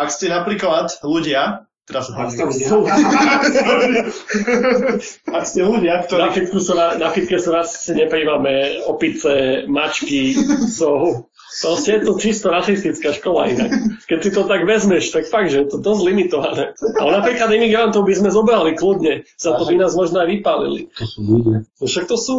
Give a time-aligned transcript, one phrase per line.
[0.00, 2.30] ak ste napríklad ľudia, teraz sa Ak
[5.36, 6.20] ak ste ľudia, ktorí...
[6.22, 10.38] Na fitku sa, na fitke sa raz nepríjmame opice, mačky,
[10.70, 13.74] so Proste je to čisto rasistická škola inak.
[14.06, 16.78] Keď si to tak vezmeš, tak fakt, že je to dosť limitované.
[17.02, 19.26] Ale napríklad imigrantov by sme zobrali kľudne.
[19.34, 20.94] Za to by nás možno aj vypálili.
[20.94, 21.66] To sú ľudia.
[21.66, 22.34] No však to sú.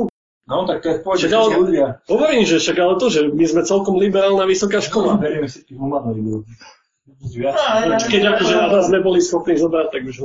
[0.48, 1.86] No, tak to je v pohode, Však ale- ľudia.
[2.08, 5.20] Hovorím, že však ale to, že my sme celkom liberálna vysoká škola.
[5.20, 6.48] Berieme si tých humanoidov.
[7.20, 7.56] Viac.
[8.08, 10.16] Keď akože na nás neboli schopní zobrať, tak už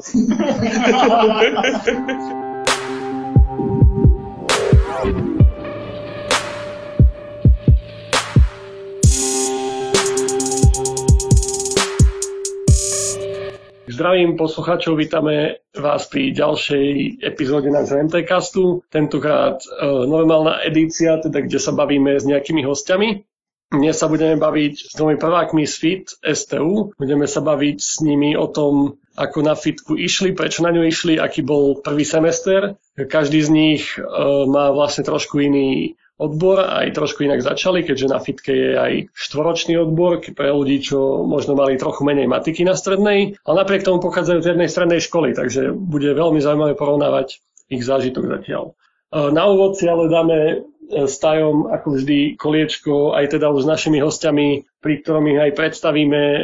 [13.96, 18.84] Zdravím poslucháčov, vítame vás pri ďalšej epizóde nášho MTCastu.
[18.92, 23.24] Tentokrát e, normálna edícia, teda kde sa bavíme s nejakými hostiami.
[23.66, 26.94] Dnes sa budeme baviť s dvomi prvákmi z FIT STU.
[26.94, 31.18] Budeme sa baviť s nimi o tom, ako na fitku išli, prečo na ňu išli,
[31.18, 32.78] aký bol prvý semester.
[32.94, 34.06] Každý z nich e,
[34.46, 39.82] má vlastne trošku iný odbor, aj trošku inak začali, keďže na fitke je aj štvoročný
[39.82, 44.46] odbor pre ľudí, čo možno mali trochu menej matiky na strednej, ale napriek tomu pochádzajú
[44.46, 48.78] z jednej strednej školy, takže bude veľmi zaujímavé porovnávať ich zážitok zatiaľ.
[49.10, 53.70] E, Na úvod si ale dáme s Tajom, ako vždy, koliečko, aj teda už s
[53.70, 54.46] našimi hostiami,
[54.78, 56.42] pri ktorom ich aj predstavíme, e,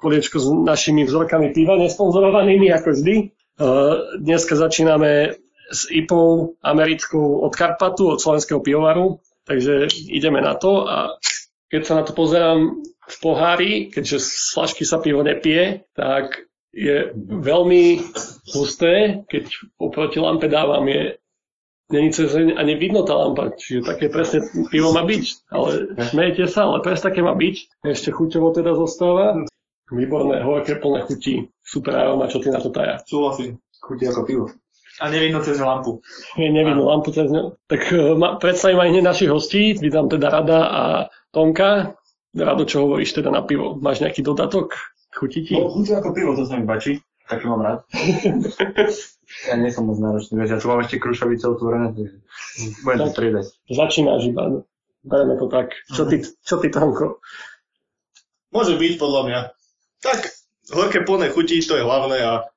[0.00, 3.14] koliečko s našimi vzorkami piva, nesponzorovanými ako vždy.
[3.20, 3.24] E,
[4.24, 5.36] Dneska začíname
[5.68, 11.16] s IPou americkou od Karpatu, od slovenského pivovaru, takže ideme na to a
[11.68, 17.12] keď sa na to pozerám v pohári, keďže z flašky sa pivo nepije, tak je
[17.18, 18.02] veľmi
[18.50, 19.44] husté, keď
[19.78, 21.20] oproti lampe dávam, je
[21.92, 24.40] Není cez ani vidno tá lampa, čiže také presne
[24.72, 27.84] pivo má byť, ale smejete sa, ale presne také má byť.
[27.84, 29.44] Ešte chuťovo teda zostáva.
[29.92, 31.52] Výborné, horké, plné chutí.
[31.60, 33.04] Super aroma, čo ty na to taja.
[33.04, 33.60] Súhlasím.
[33.84, 34.44] Chutí ako pivo.
[35.04, 36.00] A nevidno cez lampu.
[36.40, 37.52] Je nevidno lampu cez ňu.
[37.68, 40.82] Tak eh, ma, predstavím aj hneď našich hostí, vydám teda Rada a
[41.36, 42.00] Tonka.
[42.32, 43.76] Rado, čo hovoríš teda na pivo?
[43.76, 44.72] Máš nejaký dodatok?
[45.12, 45.54] Chutí ti?
[45.58, 46.98] No, chutí ako pivo, to sa mi páči.
[47.24, 47.78] Taký mám rád.
[49.48, 52.16] ja nie som moc náročný, vieš, ja tu mám ešte krušovice otvorené, takže
[52.84, 53.46] budem to striedať.
[53.72, 54.64] Začínaš iba.
[55.04, 55.72] Bereme to tak.
[55.88, 57.20] Čo ty, čo ty Tonko?
[58.52, 59.40] Môže byť podľa mňa.
[60.04, 60.20] Tak,
[60.72, 62.48] horké plné chutí, to je hlavné a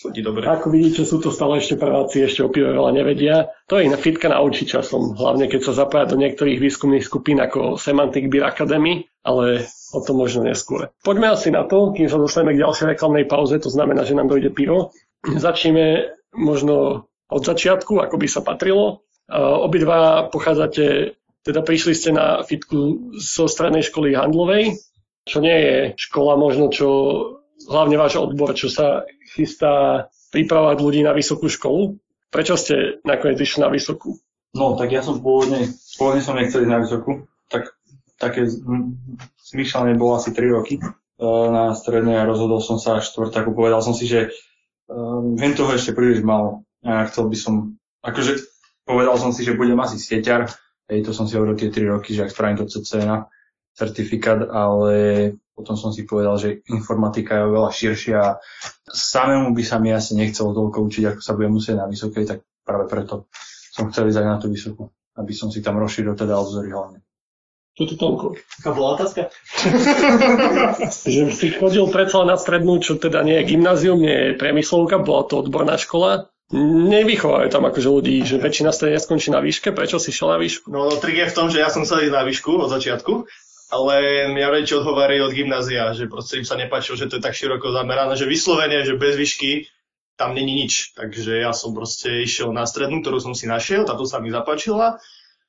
[0.00, 0.48] chutí dobre.
[0.48, 3.52] Ako vidíte, sú to stále ešte prváci, ešte o pive veľa nevedia.
[3.68, 7.76] To je iná fitka naučí časom, hlavne keď sa zapája do niektorých výskumných skupín ako
[7.76, 10.88] Semantic Beer Academy, ale o tom možno neskôr.
[11.04, 14.32] Poďme asi na to, kým sa dostaneme k ďalšej reklamnej pauze, to znamená, že nám
[14.32, 14.96] dojde pivo.
[15.20, 19.04] Začneme možno od začiatku, ako by sa patrilo.
[19.30, 21.14] Obidva pochádzate,
[21.46, 24.80] teda prišli ste na fitku zo strednej školy handlovej,
[25.28, 26.88] čo nie je škola možno, čo
[27.70, 31.96] hlavne váš odbor, čo sa chystá pripravovať ľudí na vysokú školu.
[32.30, 34.18] Prečo ste nakoniec išli na vysokú?
[34.50, 37.70] No, tak ja som pôvodne, pôvodne som nechcel ísť na vysokú, tak
[38.18, 38.62] také z-
[39.54, 40.82] zmýšľanie bolo asi 3 roky e,
[41.22, 43.54] na strednej a rozhodol som sa až štvrtáku.
[43.54, 44.34] Povedal som si, že
[44.90, 46.66] um, viem toho ešte príliš málo.
[46.82, 47.54] A chcel by som,
[48.02, 48.42] akože
[48.82, 50.50] povedal som si, že budem asi sieťar,
[50.90, 53.30] hej, to som si hovoril tie 3 roky, že ak spravím to CCNA
[53.78, 54.94] certifikát, ale
[55.60, 58.30] potom som si povedal, že informatika je oveľa širšia a
[58.88, 62.38] samému by sa mi asi nechcelo toľko učiť, ako sa budem musieť na vysokej, tak
[62.64, 63.28] práve preto
[63.70, 64.88] som chcel ísť aj na tú vysokú,
[65.20, 67.04] aby som si tam rozšíril teda obzory hlavne.
[67.78, 68.34] Čo ty Tonko?
[68.34, 69.30] Aká bola otázka?
[71.06, 75.22] že si chodil predsa na strednú, čo teda nie je gymnázium, nie je priemyslovka, bola
[75.24, 76.28] to odborná škola.
[76.50, 80.66] Nevychovajú tam akože ľudí, že väčšina stredne neskončí na výške, prečo si šiel na výšku?
[80.66, 83.30] No, no trik je v tom, že ja som chcel ísť na výšku od začiatku,
[83.70, 87.38] ale mňa rodiči odhovárajú od gymnázia, že proste im sa nepáčilo, že to je tak
[87.38, 89.70] široko zamerané, že vyslovene, že bez výšky
[90.18, 90.92] tam není nič.
[90.98, 95.00] Takže ja som proste išiel na strednú, ktorú som si našiel, táto sa mi zapáčila.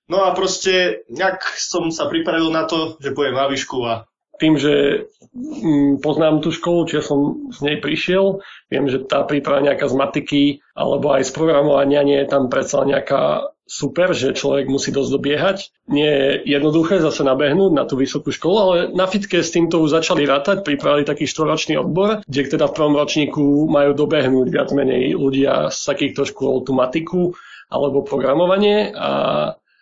[0.07, 4.07] No a proste nejak som sa pripravil na to, že pôjdem na výšku a
[4.41, 5.05] Tým, že
[5.35, 8.41] mm, poznám tú školu, či ja som z nej prišiel,
[8.73, 10.43] viem, že tá príprava nejaká z matiky
[10.73, 15.57] alebo aj z programovania nie je tam predsa nejaká super, že človek musí dosť dobiehať.
[15.87, 19.95] Nie je jednoduché zase nabehnúť na tú vysokú školu, ale na fitke s týmto už
[19.95, 25.15] začali rátať, pripravili taký štvoročný odbor, kde teda v prvom ročníku majú dobehnúť viac menej
[25.15, 27.31] ľudia z takýchto škôl tú matiku
[27.71, 29.09] alebo programovanie a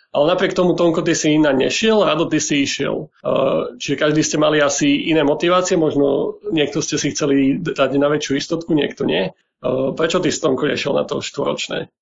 [0.09, 3.13] ale napriek tomu, Tonko, ty si iná nešiel, Rado, ty si išiel.
[3.21, 8.09] Uh, Čiže každý ste mali asi iné motivácie, možno niekto ste si chceli dať na
[8.09, 9.37] väčšiu istotku, niekto nie.
[9.61, 11.93] Uh, Prečo ty Tonko, nešiel na to štvoročné?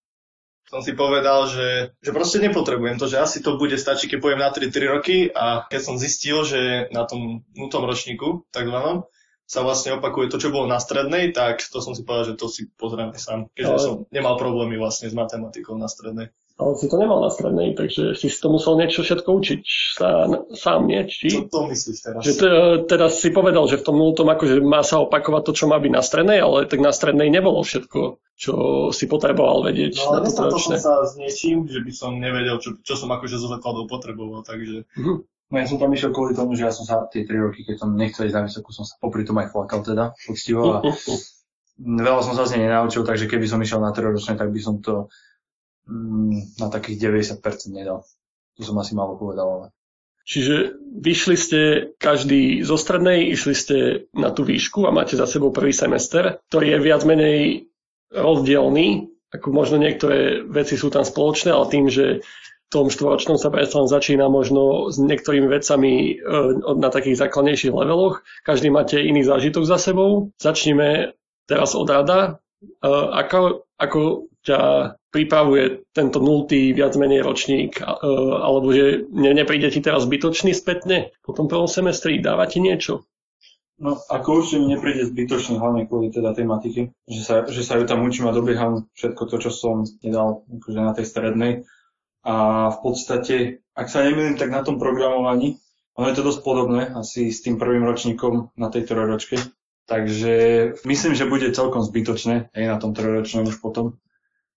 [0.67, 4.39] Som si povedal, že, že proste nepotrebujem to, že asi to bude stačiť, keď pojem
[4.43, 9.07] na 3-3 roky a keď som zistil, že na tom nutom ročníku, takzvanom,
[9.47, 12.51] sa vlastne opakuje to, čo bolo na strednej, tak to som si povedal, že to
[12.51, 13.79] si pozriem sám, keďže ale...
[13.79, 16.35] som nemal problémy vlastne s matematikou na strednej.
[16.57, 19.61] Ale si to nemal na strednej, takže si to musel niečo všetko učiť
[19.93, 20.25] sa,
[20.57, 21.05] sám, nie?
[21.05, 21.29] Či?
[21.29, 22.21] Čo to myslíš teraz?
[22.25, 22.49] Že te,
[22.89, 25.91] teraz si povedal, že v tom nultom akože má sa opakovať to, čo má byť
[25.93, 28.53] na strednej, ale tak na strednej nebolo všetko, čo
[28.89, 30.01] si potreboval vedieť.
[30.01, 33.13] No ale na to som sa s niečím, že by som nevedel, čo, čo som
[33.13, 34.89] akože zo základov potreboval, takže...
[34.97, 35.17] Mm-hmm.
[35.47, 37.85] No ja som tam išiel kvôli tomu, že ja som sa tie 3 roky, keď
[37.85, 40.83] som nechcel ísť na vysokú, som sa popri tom aj flakal teda, poctivo a
[41.79, 44.59] veľa som sa z nej nenaučil, takže keby som išiel na 3 ročné, tak by
[44.59, 45.07] som to
[45.87, 47.41] mm, na takých 90%
[47.71, 48.03] nedal.
[48.57, 49.65] To som asi malo povedal, ale...
[50.27, 51.61] Čiže vyšli ste
[51.95, 53.77] každý zo strednej, išli ste
[54.11, 57.71] na tú výšku a máte za sebou prvý semester, ktorý je viac menej
[58.11, 62.23] rozdielný, ako možno niektoré veci sú tam spoločné, ale tým, že
[62.67, 66.13] v tom štvoročnom sa predsa začína možno s niektorými vecami e,
[66.75, 68.27] na takých základnejších leveloch.
[68.43, 70.35] Každý máte iný zážitok za sebou.
[70.35, 71.15] Začneme
[71.47, 72.43] teraz od rada.
[72.83, 74.59] E, ako, ako ťa
[75.17, 81.33] pripravuje tento nultý viac menej ročník, alebo že ne, nepríde ti teraz zbytočný spätne po
[81.33, 83.01] tom prvom semestri, dáva ti niečo?
[83.81, 87.89] No, ako určite mi nepríde zbytočný, hlavne kvôli teda tematiky, že sa, že sa ju
[87.89, 89.75] tam učím a dobieham všetko to, čo som
[90.05, 91.51] nedal akože na tej strednej.
[92.25, 93.35] A v podstate,
[93.77, 95.61] ak sa nemýlim, tak na tom programovaní,
[95.93, 99.37] ono je to dosť podobné asi s tým prvým ročníkom na tej trojročke.
[99.87, 100.35] Takže
[100.85, 103.97] myslím, že bude celkom zbytočné aj na tom trojročnom už potom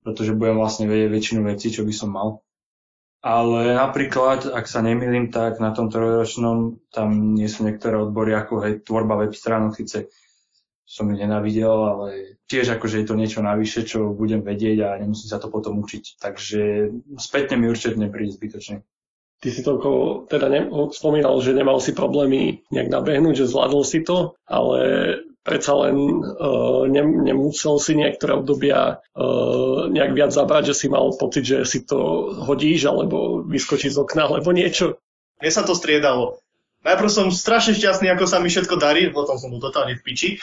[0.00, 2.28] pretože budem vlastne vedieť väčšinu vecí, čo by som mal.
[3.20, 8.64] Ale napríklad, ak sa nemýlim, tak na tom trojročnom tam nie sú niektoré odbory ako
[8.64, 10.08] hej, tvorba web stránok, síce
[10.90, 12.06] som ju nenavidel, ale
[12.50, 16.18] tiež akože je to niečo navyše, čo budem vedieť a nemusím sa to potom učiť.
[16.18, 16.60] Takže
[17.20, 18.82] spätne mi určite nepríde zbytočne.
[19.40, 19.90] Ty si toľko
[20.26, 24.80] teda ne, spomínal, že nemal si problémy nejak nabehnúť, že zvládol si to, ale
[25.40, 31.10] predsa len uh, ne, nemusel si niektoré obdobia uh, nejak viac zabrať, že si mal
[31.16, 35.00] pocit, že si to hodíš, alebo vyskočíš z okna, alebo niečo.
[35.40, 36.40] Mne sa to striedalo.
[36.80, 40.30] Najprv som strašne šťastný, ako sa mi všetko darí, potom som bol totálne v piči.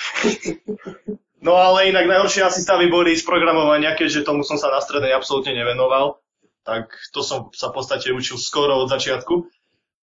[1.37, 5.13] No ale inak najhoršie asi stavy boli z programovania, keďže tomu som sa na strednej
[5.13, 6.17] absolútne nevenoval.
[6.65, 9.47] Tak to som sa v podstate učil skoro od začiatku.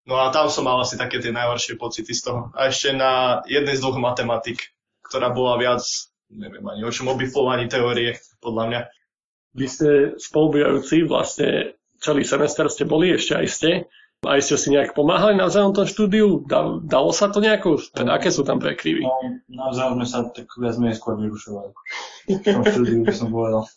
[0.05, 2.55] No a tam som mal asi také tie najhoršie pocity z toho.
[2.55, 4.73] A ešte na jednej z dvoch matematik
[5.05, 5.81] ktorá bola viac,
[6.33, 8.81] neviem ani o čom, o biflovaní teórie, podľa mňa.
[9.55, 13.71] Vy ste spolubývajúci, vlastne celý semester ste boli, ešte aj ste.
[14.25, 16.41] Aj ste si nejak pomáhali navzájom tom štúdiu?
[16.81, 17.77] Dalo sa to nejako?
[17.93, 19.05] Teda, aké sú tam prekryvy?
[19.05, 21.69] No, navzájom sme sa tak viac menej skôr vyrušovali.
[22.33, 23.69] V tom štúdiu by som povedal.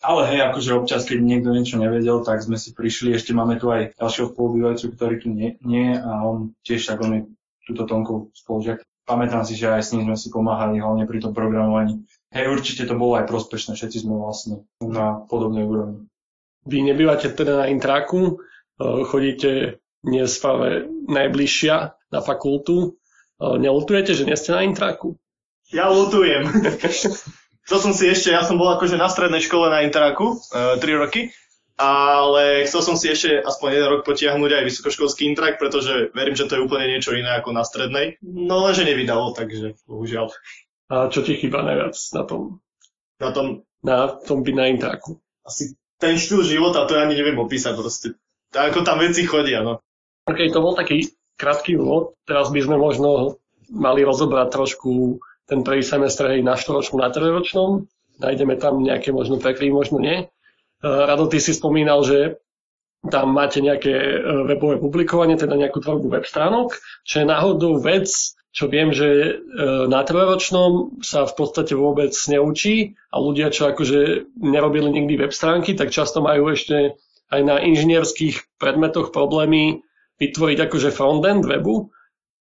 [0.00, 3.68] Ale hej, akože občas, keď niekto niečo nevedel, tak sme si prišli, ešte máme tu
[3.68, 7.20] aj ďalšieho spolubývajúcu, ktorý tu nie, nie a on tiež tak on je
[7.68, 8.80] túto tonkou spolužiak
[9.10, 12.06] pamätám si, že aj s ním sme si pomáhali hlavne pri tom programovaní.
[12.30, 16.06] Hej, určite to bolo aj prospešné, všetci sme vlastne na podobnej úrovni.
[16.62, 18.38] Vy nebývate teda na intraku,
[18.78, 21.74] e, chodíte dnes práve najbližšia
[22.14, 22.94] na fakultu.
[23.42, 25.18] E, neutujete, že nie ste na intraku?
[25.74, 26.46] Ja lutujem.
[27.70, 30.94] to som si ešte, ja som bol akože na strednej škole na intraku, 3 e,
[30.94, 31.34] roky,
[31.80, 36.44] ale chcel som si ešte aspoň jeden rok potiahnuť aj vysokoškolský intrak, pretože verím, že
[36.44, 38.20] to je úplne niečo iné ako na strednej.
[38.20, 40.28] No lenže nevydalo, takže bohužiaľ.
[40.92, 42.60] A čo ti chýba najviac na tom?
[43.16, 43.46] Na tom?
[43.80, 45.16] Na tom byť na intraku.
[45.40, 48.12] Asi ten štýl života, to ja ani neviem opísať proste.
[48.52, 49.80] Ako tam veci chodia, no.
[50.28, 51.08] OK, to bol taký
[51.40, 52.12] krátky úvod.
[52.28, 53.40] Teraz by sme možno
[53.72, 55.16] mali rozobrať trošku
[55.48, 57.88] ten prvý semestr aj na štoročnom, na trojročnom.
[58.20, 60.28] Nájdeme tam nejaké možno prekry, možno nie.
[60.80, 62.40] Eh, Rado, ty si spomínal, že
[63.04, 66.72] tam máte nejaké eh, webové publikovanie, teda nejakú tvorbu web stránok,
[67.04, 68.08] čo je náhodou vec,
[68.50, 69.34] čo viem, že eh,
[69.92, 75.76] na trojročnom sa v podstate vôbec neučí a ľudia, čo akože nerobili nikdy web stránky,
[75.76, 76.96] tak často majú ešte
[77.28, 79.84] aj na inžinierských predmetoch problémy
[80.16, 81.92] vytvoriť akože frontend webu,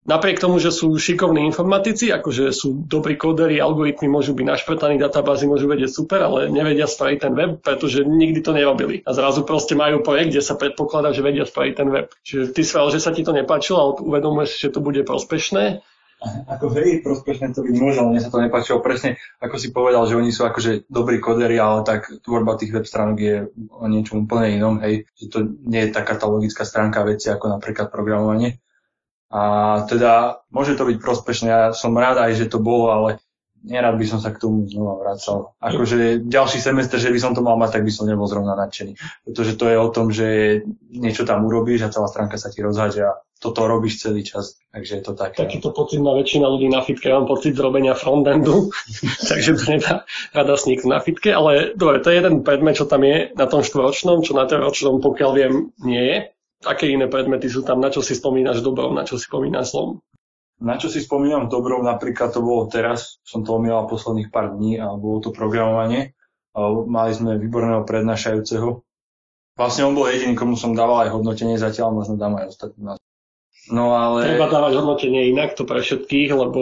[0.01, 5.45] Napriek tomu, že sú šikovní informatici, akože sú dobrí kóderi, algoritmy môžu byť našprtaní, databázy
[5.45, 9.05] môžu vedieť super, ale nevedia spraviť ten web, pretože nikdy to nerobili.
[9.05, 12.09] A zrazu proste majú projekt, kde sa predpokladá, že vedia spraviť ten web.
[12.25, 15.85] Čiže ty si že sa ti to nepáčilo, ale uvedomuješ, že to bude prospešné.
[16.49, 18.81] Ako hej, prospešné to môže, ale mne sa to nepáčilo.
[18.81, 22.85] Presne ako si povedal, že oni sú akože dobrí koderi, ale tak tvorba tých web
[22.89, 23.35] stránok je
[23.69, 25.05] o niečom úplne inom, hej.
[25.17, 28.61] Že to nie je taká tá logická stránka veci ako napríklad programovanie.
[29.31, 29.41] A
[29.87, 33.09] teda môže to byť prospešné, ja som rád aj, že to bolo, ale
[33.63, 35.53] nerad by som sa k tomu znova vracal.
[35.61, 38.97] Akože ďalší semester, že by som to mal mať, tak by som nebol zrovna nadšený.
[39.25, 40.27] Pretože to je o tom, že
[40.89, 45.01] niečo tam urobíš a celá stránka sa ti rozhádže a toto robíš celý čas, takže
[45.01, 45.41] je to také.
[45.41, 48.69] Takýto pocit má väčšina ľudí na fitke, mám pocit z robenia frontendu,
[49.29, 53.01] takže to nemá rada sník na fitke, ale dobre, to je jeden predmet, čo tam
[53.01, 56.17] je na tom štvoročnom, čo na trojročnom, pokiaľ viem, nie je.
[56.61, 59.97] Aké iné predmety sú tam, na čo si spomínaš dobrom, na čo si spomínaš zlom?
[60.61, 64.77] Na čo si spomínam dobrom, napríklad to bolo teraz, som to omýval posledných pár dní
[64.77, 66.13] a bolo to programovanie.
[66.85, 68.85] Mali sme výborného prednášajúceho.
[69.57, 72.93] Vlastne on bol jediný, komu som dával aj hodnotenie, zatiaľ možno dám aj ostatným.
[73.73, 74.37] No ale...
[74.37, 76.61] Treba dávať hodnotenie inak, to pre všetkých, lebo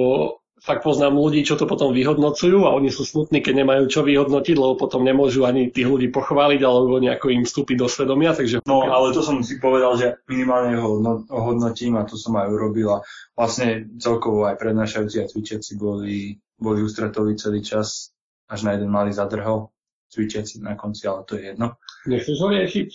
[0.60, 4.56] fakt poznám ľudí, čo to potom vyhodnocujú a oni sú smutní, keď nemajú čo vyhodnotiť,
[4.56, 8.36] lebo potom nemôžu ani tých ľudí pochváliť alebo nejako im vstúpiť do svedomia.
[8.36, 8.64] Takže...
[8.68, 11.00] No, ale to som si povedal, že minimálne ho
[11.32, 16.80] hodnotím a to som aj urobil a vlastne celkovo aj prednášajúci a cvičiaci boli, boli
[16.84, 18.12] ústretoví celý čas,
[18.52, 19.72] až na jeden malý zadrhol
[20.10, 21.78] cvičiaci na konci, ale to je jedno.
[22.10, 22.90] Nechceš ho riešiť?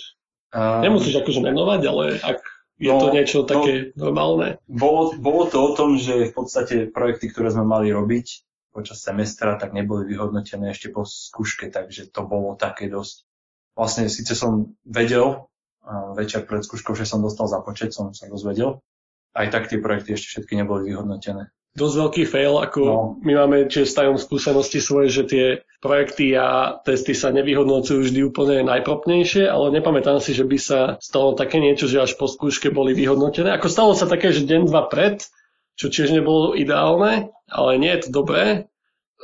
[0.54, 0.86] A...
[0.86, 4.58] Nemusíš akože menovať, ale ak je no, to niečo no, také no, normálne?
[4.66, 8.26] Bolo, bolo to o tom, že v podstate projekty, ktoré sme mali robiť
[8.74, 13.22] počas semestra, tak neboli vyhodnotené ešte po skúške, takže to bolo také dosť.
[13.78, 15.46] Vlastne síce som vedel
[16.18, 18.82] večer pred skúškou, že som dostal započet, som sa dozvedel.
[19.34, 22.98] Aj tak tie projekty ešte všetky neboli vyhodnotené dosť veľký fail, ako no.
[23.26, 25.44] my máme čiže tajom skúsenosti svoje, že tie
[25.82, 31.34] projekty a testy sa nevyhodnocujú vždy úplne najpropnejšie, ale nepamätám si, že by sa stalo
[31.34, 33.50] také niečo, že až po skúške boli vyhodnotené.
[33.58, 35.26] Ako stalo sa také, že deň, dva pred,
[35.74, 38.70] čo tiež nebolo ideálne, ale nie je to dobré.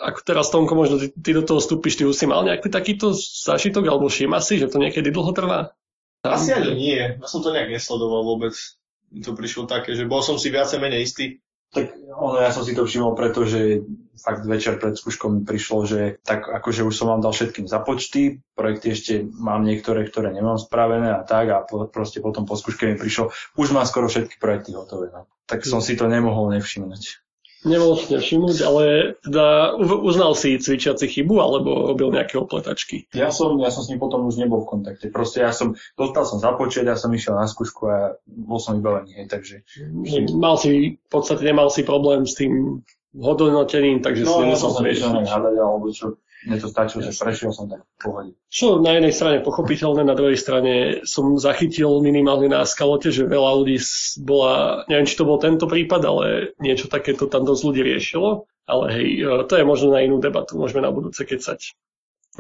[0.03, 3.15] Ako teraz, Tomko, možno ty, ty do toho vstúpiš, ty už si mal nejaký takýto
[3.15, 5.71] zažitok, alebo všíma si, že to niekedy dlho trvá?
[6.27, 7.01] Asi ani nie.
[7.15, 8.53] Ja som to nejak nesledoval vôbec.
[9.11, 11.39] Mi to prišlo také, že bol som si viacej menej istý
[11.71, 13.87] tak ono, ja som si to všimol, pretože
[14.19, 18.43] fakt večer pred skúškou mi prišlo, že tak akože už som vám dal všetkým započty,
[18.59, 22.91] projekty ešte mám niektoré, ktoré nemám spravené a tak a po, proste potom po skúške
[22.91, 25.15] mi prišlo, už mám skoro všetky projekty hotové.
[25.15, 25.31] No.
[25.47, 27.23] Tak som si to nemohol nevšimnúť.
[27.61, 28.85] Nemohol si nevšimnúť, ale
[29.21, 33.05] teda uznal si cvičiaci chybu alebo robil nejaké opletačky?
[33.13, 35.13] Ja som, ja som s ním potom už nebol v kontakte.
[35.13, 39.13] Proste ja som, dostal som započet, ja som išiel na skúšku a bol som vybavený,
[39.13, 39.55] hej, takže...
[40.33, 42.81] Mal si, v podstate nemal si problém s tým
[43.13, 45.29] hodnotením, takže no, si nemusel sa riešiť.
[45.61, 46.17] alebo čo.
[46.41, 48.33] Mne to stačilo, že prešiel som tak v pohode.
[48.49, 53.61] Čo na jednej strane pochopiteľné, na druhej strane som zachytil minimálne na skalote, že veľa
[53.61, 53.77] ľudí
[54.25, 56.25] bola, neviem, či to bol tento prípad, ale
[56.57, 58.49] niečo takéto tam dosť ľudí riešilo.
[58.65, 61.77] Ale hej, e, to je možno na inú debatu, môžeme na budúce kecať.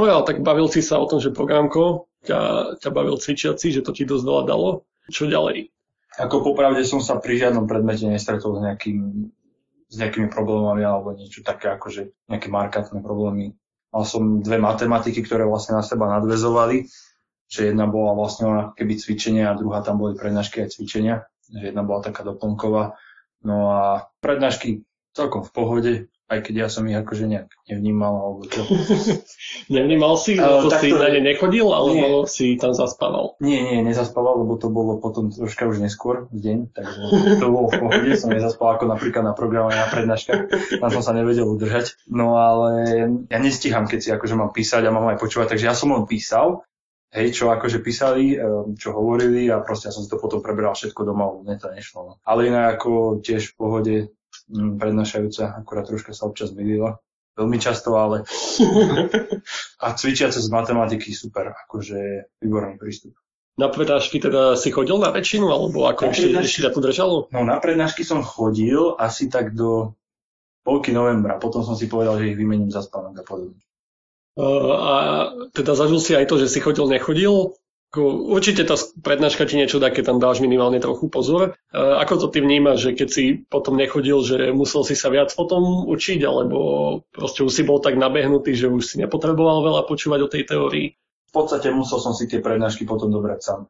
[0.01, 2.41] No ja, tak bavil si sa o tom, že programko ťa,
[2.81, 4.89] ťa bavil cvičiaci, že to ti dosť veľa dalo.
[5.11, 5.69] Čo ďalej?
[6.17, 9.29] Ako popravde som sa pri žiadnom predmete nestretol s, nejakým,
[9.91, 13.60] s nejakými problémami alebo niečo také, akože nejaké markantné problémy
[13.91, 16.87] Mal som dve matematiky, ktoré vlastne na seba nadvezovali,
[17.51, 21.75] že jedna bola vlastne ona keby cvičenia a druhá tam boli prednášky aj cvičenia, že
[21.75, 22.95] jedna bola taká doplnková.
[23.43, 25.93] No a prednášky celkom v pohode,
[26.31, 28.63] aj keď ja som ich akože nejak nevnímal, alebo čo.
[29.75, 30.97] Nevnímal si, si to...
[31.03, 32.31] na ne nechodil, alebo nie.
[32.31, 33.35] si tam zaspával?
[33.43, 37.01] Nie, nie, nezaspával, lebo to bolo potom troška už neskôr v deň, takže
[37.43, 40.41] to bolo v pohode, som nezaspal ako napríklad na programe na prednáškach,
[40.79, 41.99] tam som sa nevedel udržať.
[42.07, 42.71] No ale
[43.27, 46.07] ja nestíham, keď si akože mám písať a mám aj počúvať, takže ja som len
[46.07, 46.63] písal,
[47.11, 50.79] hej, čo akože písali, ehm, čo hovorili a proste ja som si to potom preberal
[50.79, 52.01] všetko doma, mne to nešlo.
[52.07, 52.13] No.
[52.23, 53.97] Ale inak ako tiež v pohode,
[54.53, 56.99] prednášajúca, akurát troška sa občas mýlila.
[57.39, 58.27] Veľmi často, ale...
[59.85, 63.15] a cvičiace z matematiky super, akože výborný prístup.
[63.61, 67.29] Na prednášky teda si chodil na väčšinu, alebo ako ešte, ešte to držalo?
[67.29, 69.93] No na prednášky som chodil asi tak do
[70.65, 73.61] polky novembra, potom som si povedal, že ich vymením za spánok a podobne.
[74.39, 74.95] Uh, a
[75.53, 77.53] teda zažil si aj to, že si chodil, nechodil?
[77.99, 81.59] Určite tá prednáška ti niečo dá, keď tam dáš minimálne trochu pozor.
[81.75, 85.91] Ako to ty vnímaš, že keď si potom nechodil, že musel si sa viac potom
[85.91, 86.59] učiť, alebo
[87.11, 90.95] proste už si bol tak nabehnutý, že už si nepotreboval veľa počúvať o tej teórii?
[91.31, 93.61] V podstate musel som si tie prednášky potom dobrať sám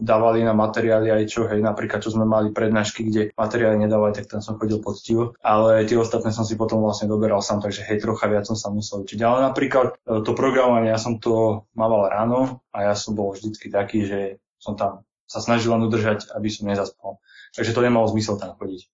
[0.00, 4.26] dávali na materiály aj čo, hej, napríklad čo sme mali prednášky, kde materiály nedávali, tak
[4.32, 8.00] tam som chodil poctivo, ale tie ostatné som si potom vlastne doberal sám, takže hej,
[8.00, 9.20] trocha viac som sa musel učiť.
[9.20, 13.68] Ale napríklad e, to programovanie, ja som to mával ráno a ja som bol vždycky
[13.68, 14.20] taký, že
[14.56, 17.22] som tam sa snažil len udržať, aby som nezaspal.
[17.54, 18.90] Takže to nemalo zmysel tam chodiť.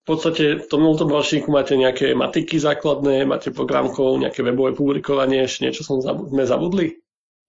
[0.00, 5.44] V podstate v tom nultom ročníku máte nejaké matiky základné, máte programkov, nejaké webové publikovanie,
[5.44, 6.86] ešte niečo som zabud- sme zabudli?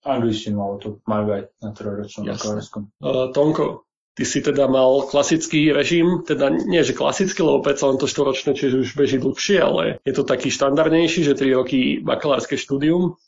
[0.01, 2.81] Angličtinu, ale to majú aj na trojročnom bakalárenskom.
[2.97, 3.85] Uh, Tonko,
[4.17, 8.57] ty si teda mal klasický režim, teda nie že klasický, lebo predsa len to štvoročné,
[8.57, 13.21] čiže už beží dlhšie, ale je to taký štandardnejší, že 3 roky bakalárske štúdium.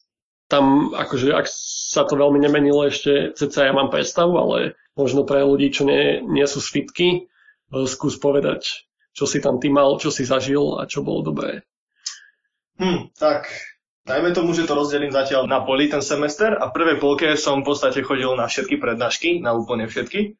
[0.49, 4.57] Tam akože, ak sa to veľmi nemenilo ešte, ceca ja mám predstavu, ale
[4.97, 7.31] možno pre ľudí, čo nie, nie sú svitky,
[7.73, 8.85] E, skús povedať,
[9.17, 11.65] čo si tam ty mal, čo si zažil a čo bolo dobré.
[12.77, 13.49] Hm, tak,
[14.05, 17.61] dajme tomu, že to rozdelím zatiaľ na poli ten semester a v prvej polke som
[17.61, 20.39] v podstate chodil na všetky prednášky, na úplne všetky.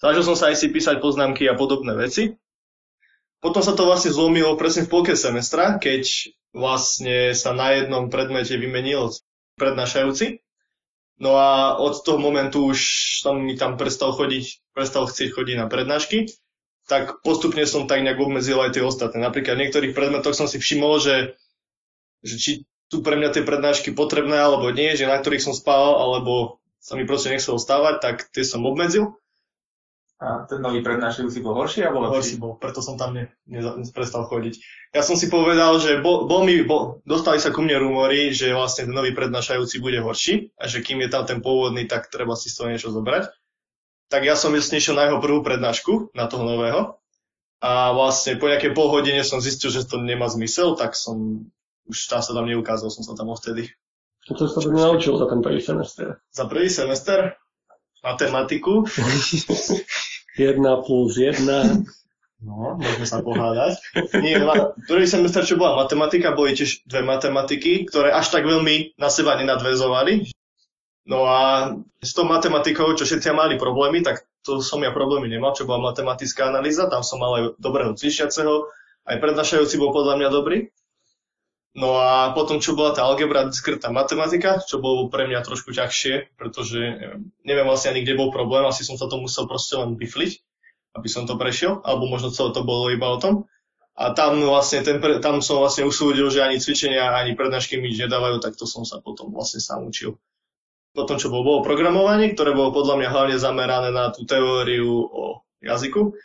[0.00, 2.36] Zažil som sa aj si písať poznámky a podobné veci.
[3.40, 8.56] Potom sa to vlastne zlomilo presne v polke semestra, keď vlastne sa na jednom predmete
[8.56, 9.12] vymenil
[9.56, 10.40] prednášajúci.
[11.20, 12.80] No a od toho momentu už
[13.20, 16.32] som mi tam prestal chodiť, prestal chcieť chodiť na prednášky
[16.90, 19.22] tak postupne som tak nejak obmedzil aj tie ostatné.
[19.22, 21.38] Napríklad v niektorých predmetoch som si všimol, že,
[22.26, 22.52] že či
[22.90, 26.98] tu pre mňa tie prednášky potrebné alebo nie, že na ktorých som spával, alebo sa
[26.98, 29.14] mi proste nechcel stávať, tak tie som obmedzil.
[30.20, 32.12] A ten nový prednášajúci bol horší alebo lepší?
[32.12, 34.60] Horší bol, preto som tam ne, ne, prestal chodiť.
[34.92, 38.52] Ja som si povedal, že bol, bol mi, bol, dostali sa ku mne rumory, že
[38.52, 42.36] vlastne ten nový prednášajúci bude horší a že kým je tam ten pôvodný, tak treba
[42.36, 43.32] si z toho niečo zobrať
[44.10, 46.98] tak ja som vlastne išiel na jeho prvú prednášku, na toho nového.
[47.62, 51.46] A vlastne po nejakej pol hodine som zistil, že to nemá zmysel, tak som
[51.90, 53.66] už tam sa tam neukázal, som sa tam odtedy.
[54.24, 56.22] Čo to sa to naučil za ten prvý semester?
[56.30, 57.34] Za prvý semester?
[58.00, 58.86] Matematiku.
[60.38, 61.44] 1 plus 1.
[62.40, 63.76] No, môžeme sa pohádať.
[64.16, 68.96] Nie, ma, prvý semester, čo bola matematika, boli tiež dve matematiky, ktoré až tak veľmi
[68.96, 70.32] na seba nenadvezovali.
[71.04, 75.52] No a s tou matematikou, čo všetci mali problémy, tak to som ja problémy nemal,
[75.52, 78.72] čo bola matematická analýza, tam som mal aj dobrého cvičiaceho,
[79.04, 80.72] aj prednášajúci bol podľa mňa dobrý.
[81.70, 86.34] No a potom, čo bola tá algebra, diskretná matematika, čo bolo pre mňa trošku ťažšie,
[86.34, 86.82] pretože
[87.46, 90.32] neviem vlastne ani, kde bol problém, asi som sa to musel proste len bifliť,
[90.98, 93.46] aby som to prešiel, alebo možno celé to bolo iba o tom.
[93.94, 98.02] A tam vlastne ten, tam som vlastne usúdil, že ani cvičenia, ani prednášky mi nič
[98.02, 100.18] nedávajú, tak to som sa potom vlastne sám učil.
[100.90, 105.46] Potom, čo bolo, bolo programovanie, ktoré bolo podľa mňa hlavne zamerané na tú teóriu o
[105.62, 106.18] jazyku,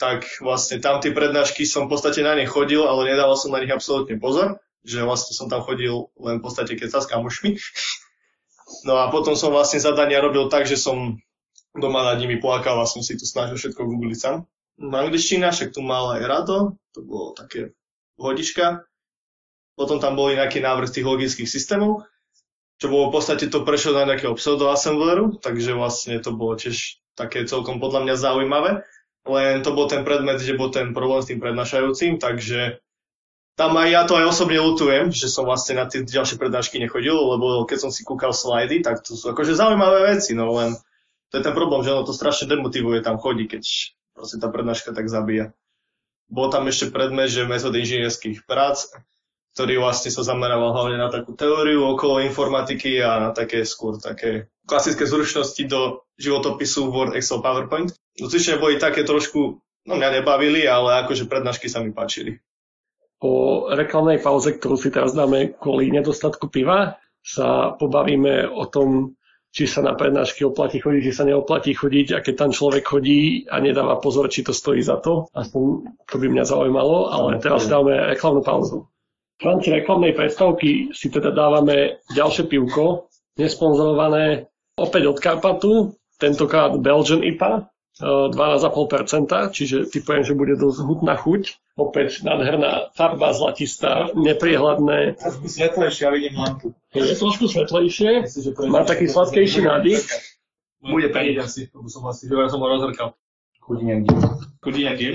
[0.00, 3.60] tak vlastne tam tie prednášky som v podstate na ne chodil, ale nedával som na
[3.60, 4.56] nich absolútne pozor,
[4.86, 7.56] že vlastne som tam chodil len v podstate keď sa s kamošmi.
[8.86, 11.18] No a potom som vlastne zadania robil tak, že som
[11.74, 14.46] doma nad nimi plakal a som si to snažil všetko googliť sám.
[14.80, 16.58] Angličtina, však tu mal aj Rado,
[16.96, 17.76] to bolo také
[18.16, 18.86] hodička.
[19.76, 22.08] Potom tam boli nejaký návrh tých logických systémov
[22.80, 27.44] čo bolo v podstate to prešlo na nejakého pseudoassembleru, takže vlastne to bolo tiež také
[27.44, 28.70] celkom podľa mňa zaujímavé.
[29.28, 32.80] Len to bol ten predmet, kde bol ten problém s tým prednášajúcim, takže
[33.58, 37.16] tam aj ja to aj osobne lutujem, že som vlastne na tie ďalšie prednášky nechodil,
[37.16, 40.78] lebo keď som si kúkal slajdy, tak to sú akože zaujímavé veci, no len
[41.30, 43.62] to je ten problém, že ono to strašne demotivuje tam chodí, keď
[44.16, 45.54] proste tá prednáška tak zabíja.
[46.30, 48.90] Bol tam ešte predmet, že metódy inžinierských prác,
[49.54, 54.46] ktorý vlastne sa zamerával hlavne na takú teóriu okolo informatiky a na také skôr také
[54.66, 57.90] klasické zručnosti do životopisu Word, Excel, PowerPoint.
[58.22, 62.38] No cvičenia boli také trošku, no mňa nebavili, ale akože prednášky sa mi páčili.
[63.20, 69.12] Po reklamnej pauze, ktorú si teraz dáme kvôli nedostatku piva, sa pobavíme o tom,
[69.50, 73.44] či sa na prednášky oplatí chodiť, či sa neoplatí chodiť a keď tam človek chodí
[73.50, 75.26] a nedáva pozor, či to stojí za to.
[75.34, 78.86] Aspoň to by mňa zaujímalo, ale teraz dáme reklamnú pauzu.
[79.40, 85.72] V rámci reklamnej prestávky si teda dávame ďalšie pivko, nesponzorované opäť od Karpatu,
[86.20, 91.58] tentokrát Belgian IPA, 12,5%, e, čiže typujem, že bude dosť hutná chuť.
[91.76, 95.16] Opäť nádherná farba zlatistá, nepriehľadné.
[95.16, 96.76] Trošku svetlejšie, ja vidím lampu.
[96.92, 98.28] Je trošku svetlejšie,
[98.68, 100.04] má taký sladkejší nádych.
[100.80, 103.12] Bude periť asi, lebo som asi, že ja som ho rozhrkal.
[103.70, 104.10] Niekde.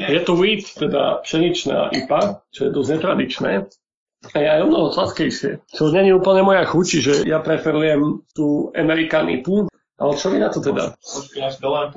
[0.08, 3.52] Je to wheat, teda pšeničná IPA, čo je dosť netradičné.
[4.34, 5.62] A ja aj mnoho sladkejšie.
[5.70, 9.70] Čo nie je úplne moja chuť, čiže ja preferujem tú American IPu.
[9.96, 10.92] Ale čo vy na to teda?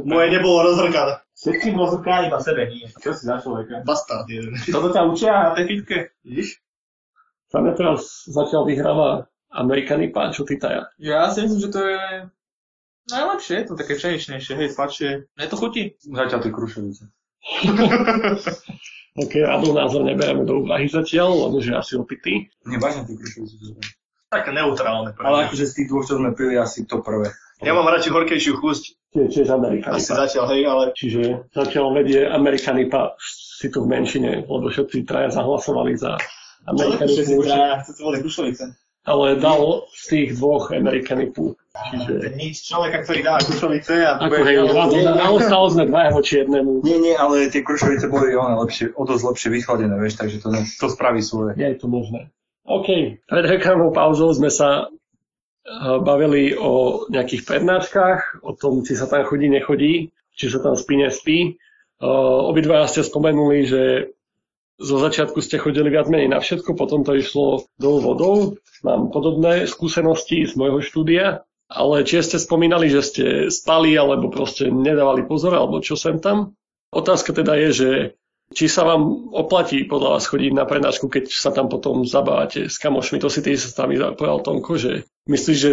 [0.06, 1.18] Moje nebolo rozhrkané.
[1.34, 2.86] Všetkým rozhrká iba sebe, nie.
[3.02, 3.82] Čo si za človeka?
[3.82, 4.54] Bastard jeden.
[4.70, 6.62] Toto ťa učia na tej fitke, vidíš?
[7.50, 9.08] Tam ja teraz zatiaľ vyhráva
[9.50, 10.86] American IPA, čo ty taja?
[11.00, 12.02] Ja si myslím, že to je
[13.08, 15.10] najlepšie, je to také pšeničnejšie, hej, sladšie.
[15.34, 15.82] Mne to chutí.
[16.04, 17.02] Zatiaľ tie krušovice.
[19.22, 22.46] OK, Adol názor neberieme do úvahy zatiaľ, lebo že asi opitý.
[22.62, 23.80] Nevážne tie krušovice.
[24.28, 25.16] Také neutrálne.
[25.16, 27.32] Ale akože z tých dvoch, čo sme pili, asi to prvé.
[27.58, 28.84] Ja mám radšej horkejšiu chusť.
[29.08, 29.98] Čiže Amerikanipa.
[29.98, 30.84] Asi zatiaľ, hej, ale...
[30.94, 33.18] Čiže zatiaľ vedie Amerikanipa
[33.58, 36.20] si tu v menšine, lebo všetci traja zahlasovali za
[36.68, 37.42] Amerikanipu.
[37.42, 38.64] Všetci boli krušovice.
[39.08, 42.34] Ale dal z tých dvoch Amerikanipu Čiže...
[42.34, 44.18] Nič človeka, ktorý dá krušovice a...
[44.18, 44.56] Ako hej,
[45.14, 46.82] naostalo sme dvaja voči jednému.
[46.82, 50.50] Nie, nie, ale tie krušovice boli one lepšie, o dosť lepšie vychladené, vieš, takže to,
[50.58, 51.54] to spraví svoje.
[51.54, 52.34] Je to možné.
[52.66, 54.90] OK, pred reklamnou pauzou sme sa
[56.00, 60.94] bavili o nejakých prednáškach, o tom, či sa tam chodí, nechodí, či sa tam spí,
[60.96, 61.38] nespí.
[62.00, 63.82] Obidva ste spomenuli, že
[64.78, 68.36] zo začiatku ste chodili viac menej na všetko, potom to išlo dolu vodou.
[68.86, 74.70] Mám podobné skúsenosti z môjho štúdia, ale či ste spomínali, že ste spali alebo proste
[74.70, 76.54] nedávali pozor, alebo čo sem tam.
[76.94, 77.88] Otázka teda je, že
[78.54, 82.80] či sa vám oplatí podľa vás chodiť na prednášku, keď sa tam potom zabávate s
[82.80, 83.20] kamošmi.
[83.20, 85.72] To si ty sa tam povedal Tonko, že myslíš, že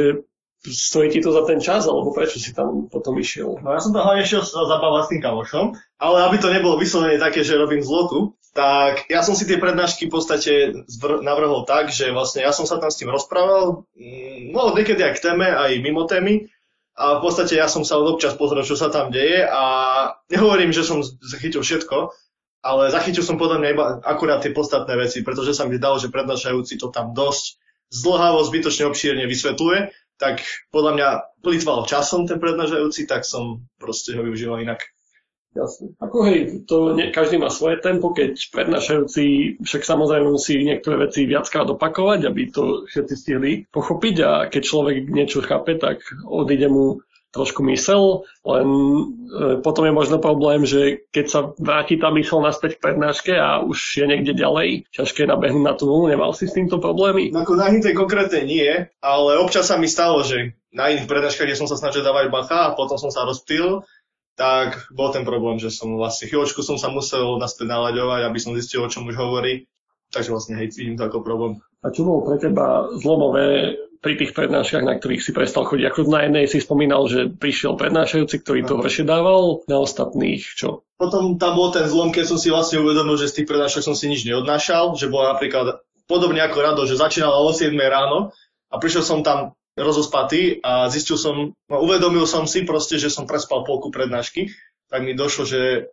[0.66, 3.62] stojí ti to za ten čas, alebo prečo si tam potom išiel?
[3.62, 5.66] No ja som tam hlavne išiel sa zabávať s tým kamošom,
[6.02, 10.08] ale aby to nebolo vyslovene také, že robím zlotu, tak ja som si tie prednášky
[10.08, 10.52] v podstate
[11.22, 15.14] navrhol tak, že vlastne ja som sa tam s tým rozprával, mm, no niekedy aj
[15.20, 16.50] k téme, aj mimo témy,
[16.96, 19.64] a v podstate ja som sa občas pozrel, čo sa tam deje a
[20.32, 22.16] nehovorím, že som zachytil všetko,
[22.66, 26.10] ale zachytil som podľa mňa iba akurát tie podstatné veci, pretože sa mi zdalo, že
[26.10, 27.62] prednášajúci to tam dosť
[27.94, 31.10] zdlhavo, zbytočne obšírne vysvetľuje tak podľa mňa
[31.44, 34.88] plýtval časom ten prednášajúci, tak som proste ho využíval inak.
[35.56, 35.96] Jasne.
[36.04, 41.24] Ako hej, to nie, každý má svoje tempo, keď prednášajúci však samozrejme musí niektoré veci
[41.24, 47.00] viackrát opakovať, aby to všetci stihli pochopiť a keď človek niečo chápe, tak odíde mu
[47.36, 48.68] trošku mysel, len
[49.28, 53.60] e, potom je možno problém, že keď sa vráti tá mysel naspäť k prednáške a
[53.60, 57.36] už je niekde ďalej, ťažké nabehnúť na tú vlnu, nemal si s týmto problémy?
[57.36, 58.72] No, na hinte konkrétne nie,
[59.04, 62.72] ale občas sa mi stalo, že na iných prednáškach, kde som sa snažil dávať bacha
[62.72, 63.84] a potom som sa rozptýl,
[64.36, 68.56] tak bol ten problém, že som vlastne chvíľočku som sa musel naspäť nalaďovať, aby som
[68.56, 69.68] zistil, o čom už hovorí.
[70.12, 71.60] Takže vlastne hej, vidím to ako problém.
[71.82, 75.90] A čo bolo pre teba zlomové pri tých prednáškach, na ktorých si prestal chodiť.
[75.90, 80.86] Ako na jednej si spomínal, že prišiel prednášajúci, ktorý to horšie dával, na ostatných čo?
[81.02, 83.98] Potom tam bol ten zlom, keď som si vlastne uvedomil, že z tých prednášok som
[83.98, 88.30] si nič neodnášal, že bolo napríklad podobne ako Rado, že začínala o 7 ráno
[88.70, 93.26] a prišiel som tam rozospatý a zistil som, no, uvedomil som si proste, že som
[93.26, 94.54] prespal polku prednášky,
[94.88, 95.90] tak mi došlo, že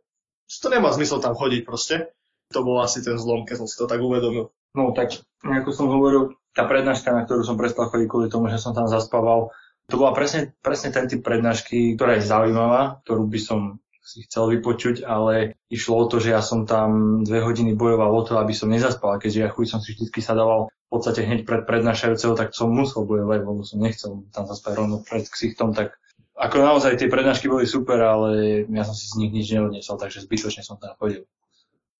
[0.61, 2.13] to nemá zmysel tam chodiť proste.
[2.53, 4.53] To bol asi ten zlom, keď som si to tak uvedomil.
[4.77, 8.61] No tak, ako som hovoril, tá prednáška, na ktorú som prestal chodiť kvôli tomu, že
[8.61, 9.53] som tam zaspával,
[9.89, 13.61] to bola presne, presne ten typ prednášky, ktorá je zaujímavá, ktorú by som
[14.03, 18.23] si chcel vypočuť, ale išlo o to, že ja som tam dve hodiny bojoval o
[18.27, 19.23] to, aby som nezaspal.
[19.23, 23.07] Keďže ja chuť som si vždy sadával v podstate hneď pred prednášajúceho, tak som musel
[23.07, 25.97] bojovať, lebo som nechcel tam zaspať rovno pred ksichtom, tak
[26.35, 30.27] ako naozaj tie prednášky boli super, ale ja som si z nich nič neodniesol, takže
[30.27, 31.23] zbytočne som tam chodil.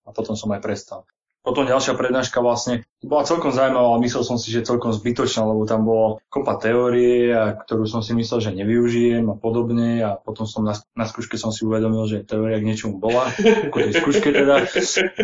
[0.03, 1.07] A potom som aj prestal.
[1.43, 5.67] Potom ďalšia prednáška vlastne bola celkom zaujímavá, ale myslel som si, že celkom zbytočná, lebo
[5.67, 7.35] tam bolo kopa teórie,
[7.67, 10.07] ktorú som si myslel, že nevyužijem a podobne.
[10.07, 13.27] A potom som na, na skúške som si uvedomil, že teória k niečomu bola,
[13.69, 14.71] ako tej skúške teda.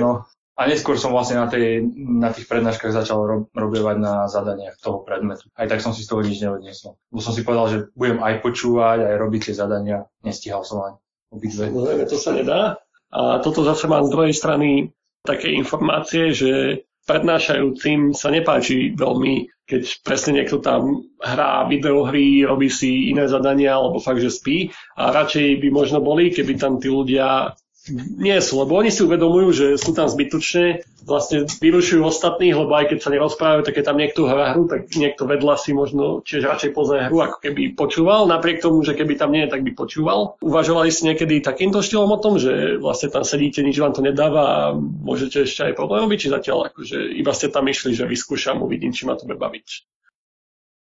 [0.02, 0.26] No,
[0.58, 5.06] a neskôr som vlastne na, tej, na tých prednáškach začal ro, robievať na zadaniach toho
[5.06, 5.46] predmetu.
[5.54, 6.98] Aj tak som si z toho nič neodniesol.
[7.14, 10.10] Bo som si povedal, že budem aj počúvať, aj robiť tie zadania.
[10.26, 10.92] Nestihal som aj
[11.30, 11.70] obidve.
[11.70, 12.82] No, to sa nedá.
[13.14, 14.97] A toto zase mám z druhej strany
[15.28, 23.12] také informácie, že prednášajúcim sa nepáči veľmi, keď presne niekto tam hrá videohry, robí si
[23.12, 24.68] iné zadania, alebo fakt, že spí.
[24.96, 27.52] A radšej by možno boli, keby tam tí ľudia
[27.96, 32.92] nie sú, lebo oni si uvedomujú, že sú tam zbytočne, vlastne vyrušujú ostatných, lebo aj
[32.92, 36.44] keď sa nerozprávajú, tak keď tam niekto hrá hru, tak niekto vedľa si možno tiež
[36.44, 40.36] radšej pozrie hru, ako keby počúval, napriek tomu, že keby tam nie, tak by počúval.
[40.44, 44.42] Uvažovali ste niekedy takýmto štýlom o tom, že vlastne tam sedíte, nič vám to nedáva
[44.44, 48.60] a môžete ešte aj problém robiť, či zatiaľ akože iba ste tam išli, že vyskúšam,
[48.60, 49.68] uvidím, či ma to bude baviť.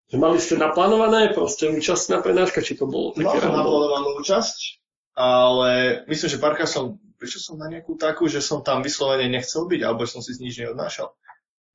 [0.09, 4.78] Mali ste naplánované proste účasť na prednáška, či to bolo Mal naplánovanú účasť,
[5.19, 9.67] ale myslím, že párkrát som, prišiel som na nejakú takú, že som tam vyslovene nechcel
[9.67, 11.11] byť, alebo som si nič neodnášal.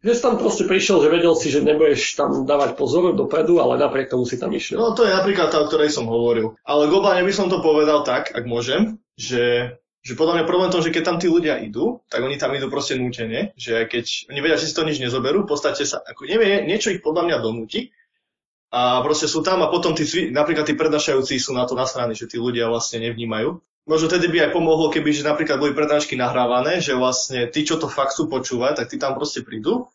[0.00, 3.76] Že si tam proste prišiel, že vedel si, že nebudeš tam dávať pozor dopredu, ale
[3.76, 4.80] napriek tomu si tam išiel.
[4.80, 6.56] No to je napríklad tá, o ktorej som hovoril.
[6.64, 10.84] Ale globálne by som to povedal tak, ak môžem, že že podľa mňa problém tom,
[10.84, 14.38] že keď tam tí ľudia idú, tak oni tam idú proste nútene, že keď oni
[14.44, 17.36] vedia, že si to nič nezoberú, v podstate sa, ako nevie, niečo ich podľa mňa
[17.40, 17.88] donúti
[18.74, 20.02] a proste sú tam a potom tí,
[20.34, 23.62] napríklad tí prednášajúci sú na to nasraní, že tí ľudia vlastne nevnímajú.
[23.86, 27.78] Možno tedy by aj pomohlo, keby že napríklad boli prednášky nahrávané, že vlastne tí, čo
[27.78, 29.86] to fakt chcú počúvať, tak tí tam proste prídu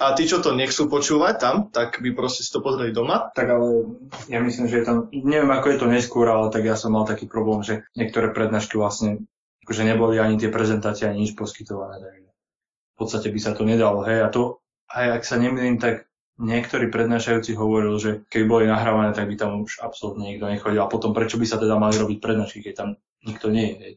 [0.00, 3.28] a tí, čo to nechcú počúvať tam, tak by proste si to pozreli doma.
[3.36, 3.92] Tak ale
[4.32, 7.04] ja myslím, že je tam, neviem ako je to neskôr, ale tak ja som mal
[7.04, 9.28] taký problém, že niektoré prednášky vlastne,
[9.68, 14.00] akože neboli ani tie prezentácie, ani nič poskytované, takže v podstate by sa to nedalo,
[14.08, 16.08] hej, a to, aj ak sa nemýlim, tak
[16.40, 20.80] niektorý prednášajúci hovoril, že keby boli nahrávané, tak by tam už absolútne nikto nechodil.
[20.80, 22.88] A potom prečo by sa teda mali robiť prednášky, keď tam
[23.24, 23.88] nikto nie je.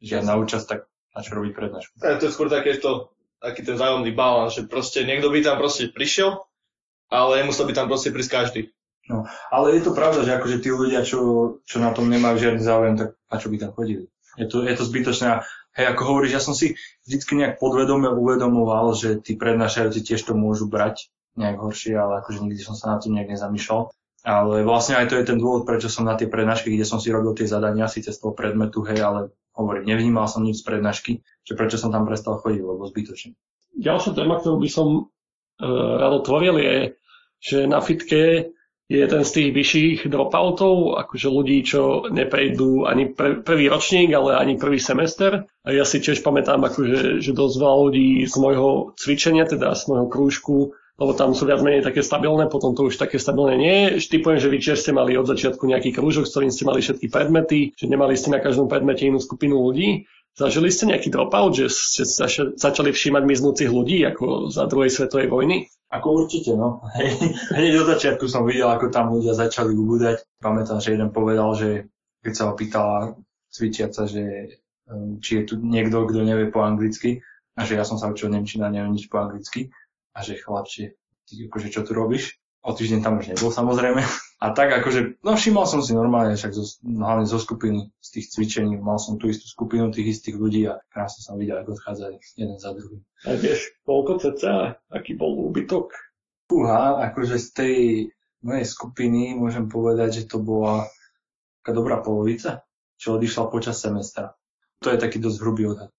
[0.00, 0.80] Žiadna účasť, tak
[1.12, 1.92] na čo robiť prednášku.
[2.00, 6.40] To je skôr takéto, taký ten vzájomný balans, že proste niekto by tam proste prišiel,
[7.10, 8.62] ale nemusel by tam proste prísť každý.
[9.10, 11.18] No, ale je to pravda, že akože tí ľudia, čo,
[11.66, 14.06] čo na tom nemajú žiadny záujem, tak na čo by tam chodili?
[14.38, 15.42] Je to, je to zbytočné.
[15.74, 20.38] Hej, ako hovoríš, ja som si vždycky nejak podvedome uvedomoval, že tí prednášajúci tiež to
[20.38, 23.90] môžu brať nejak horšie, ale akože nikdy som sa na to nejak nezamýšľal.
[24.20, 27.08] Ale vlastne aj to je ten dôvod, prečo som na tie prednášky, kde som si
[27.08, 31.12] robil tie zadania, síce z toho predmetu, hej, ale hovorím, nevnímal som nič z prednášky,
[31.40, 33.32] že prečo som tam prestal chodiť, lebo zbytočne.
[33.80, 36.76] Ďalšia téma, ktorú by som uh, rád otvoril, je,
[37.40, 38.52] že na fitke
[38.90, 44.34] je jeden z tých vyšších dropoutov, akože ľudí, čo neprejdú ani pr- prvý ročník, ale
[44.34, 45.46] ani prvý semester.
[45.62, 49.94] A ja si tiež pamätám, akože, že dosť veľa ľudí z môjho cvičenia, teda z
[49.94, 50.56] môjho krúžku,
[51.00, 54.12] lebo tam sú viac menej také stabilné, potom to už také stabilné nie je.
[54.12, 57.08] Typujem, že vy tiež ste mali od začiatku nejaký krúžok, s ktorým ste mali všetky
[57.08, 60.04] predmety, že nemali ste na každom predmete inú skupinu ľudí.
[60.36, 62.04] Zažili ste nejaký dropout, že ste
[62.54, 65.72] začali všímať miznúcich ľudí ako za druhej svetovej vojny?
[65.90, 66.84] Ako určite, no.
[67.56, 70.22] Hneď od začiatku som videl, ako tam ľudia začali ubúdať.
[70.38, 71.90] Pamätám, že jeden povedal, že
[72.22, 73.18] keď sa opýtala
[73.50, 74.54] cvičiaca, že
[74.86, 77.24] um, či je tu niekto, kto nevie po anglicky,
[77.58, 79.74] a že ja som sa učil Nemčina, neviem nič po anglicky,
[80.20, 80.84] a že chlapče,
[81.24, 82.36] ty akože čo tu robíš?
[82.60, 84.04] o týždeň tam už nebol samozrejme.
[84.40, 88.08] A tak akože, no všimol som si normálne, však zo, no, hlavne zo skupiny z
[88.08, 91.76] tých cvičení, mal som tú istú skupinu tých istých ľudí a krásne som videl, ako
[91.76, 93.04] odchádzali jeden za druhým.
[93.28, 95.92] A vieš, koľko cca, aký bol úbytok?
[96.48, 97.76] Fúha, akože z tej
[98.40, 100.88] mojej skupiny môžem povedať, že to bola
[101.60, 102.64] taká dobrá polovica,
[102.96, 104.40] čo odišla počas semestra.
[104.80, 105.92] To je taký dosť hrubý odhad.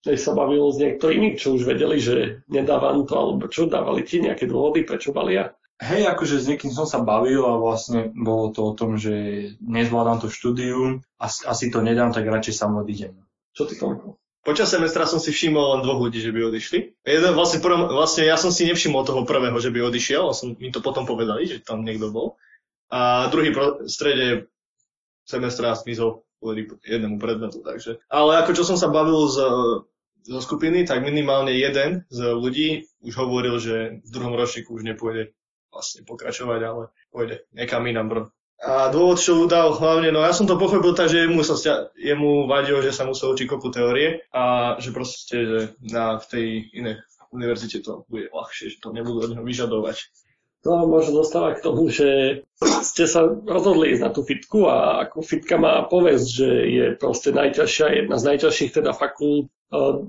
[0.00, 4.24] Keď sa bavil s niektorými, čo už vedeli, že nedávam to, alebo čo dávali ti
[4.24, 5.52] nejaké dôvody, prečo balia?
[5.80, 9.12] Hej, akože s niekým som sa bavil a vlastne bolo to o tom, že
[9.64, 13.16] nezvládam to štúdium, asi, asi to nedám, tak radšej sa odídem.
[13.56, 14.20] Čo ty tomu?
[14.40, 17.00] Počas semestra som si všimol len dvoch ľudí, že by odišli.
[17.04, 20.56] Jeden, vlastne, prvom, vlastne ja som si nevšimol toho prvého, že by odišiel, a som
[20.56, 22.40] mi to potom povedali, že tam niekto bol.
[22.88, 24.48] A druhý v strede
[25.28, 27.60] semestra zmizol kvôli jednému predmetu.
[27.60, 28.00] Takže.
[28.08, 29.36] Ale ako čo som sa bavil z,
[30.24, 32.68] zo skupiny, tak minimálne jeden z ľudí
[33.04, 35.32] už hovoril, že v druhom ročníku už nepôjde
[35.70, 36.82] vlastne pokračovať, ale
[37.14, 38.22] pôjde niekam inám bro.
[38.60, 41.88] A dôvod, čo udal hlavne, no ja som to pochopil tak, že jemu, sa stia-
[41.96, 46.46] jemu vadilo, že sa musel učiť kopu teórie a že proste, že na, v tej
[46.76, 47.00] inej
[47.32, 49.96] univerzite to bude ľahšie, že to nebudú od neho vyžadovať.
[50.60, 52.42] To možno dostáva k tomu, že
[52.84, 57.32] ste sa rozhodli ísť na tú fitku a ako fitka má povesť, že je proste
[57.32, 59.48] najťažšia, jedna z najťažších teda fakult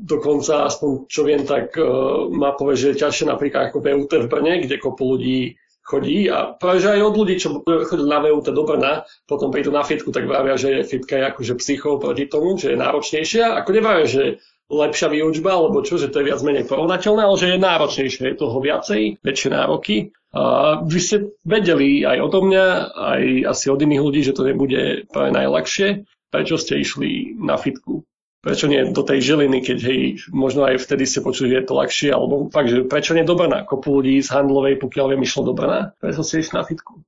[0.02, 1.86] dokonca, aspoň čo viem, tak e,
[2.34, 5.54] má povedať, že je ťažšie napríklad ako VUT v Brne, kde kopu ľudí
[5.86, 9.70] chodí a práve že aj od ľudí, čo chodí na VUT do Brna, potom prídu
[9.70, 13.62] na fitku, tak vravia, že fitka je akože psycho proti tomu, že je náročnejšia.
[13.62, 14.24] Ako nevravia, že
[14.72, 18.40] lepšia výučba, alebo čo, že to je viac menej porovnateľné, ale že je náročnejšie, je
[18.40, 20.16] toho viacej, väčšie nároky.
[20.32, 22.66] A vy ste vedeli aj odo mňa,
[22.96, 26.08] aj asi od iných ľudí, že to nebude práve najľahšie.
[26.32, 28.08] Prečo ste išli na fitku?
[28.42, 30.02] prečo nie do tej žiliny, keď hej,
[30.34, 33.38] možno aj vtedy ste počuli, že je to ľahšie, alebo fakt, že prečo nie do
[33.38, 33.70] Brna?
[33.70, 37.06] Kopu ľudí z handlovej, pokiaľ viem, išlo do Brna, prečo ste išli na fitku?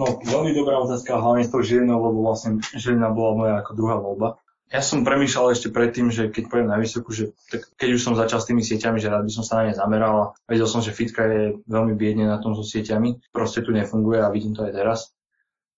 [0.00, 4.00] No, veľmi dobrá otázka, hlavne s tou žilinou, lebo vlastne žilina bola moja ako druhá
[4.00, 4.40] voľba.
[4.72, 8.16] Ja som premýšľal ešte predtým, že keď pôjdem na vysokú, že tak keď už som
[8.16, 10.80] začal s tými sieťami, že rád by som sa na ne zameral a vedel som,
[10.80, 14.64] že fitka je veľmi biedne na tom so sieťami, proste tu nefunguje a vidím to
[14.64, 15.12] aj teraz.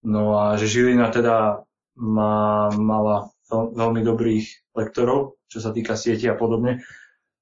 [0.07, 1.67] No a že Žilina teda
[1.99, 6.87] má, mala veľmi dobrých lektorov, čo sa týka sieti a podobne.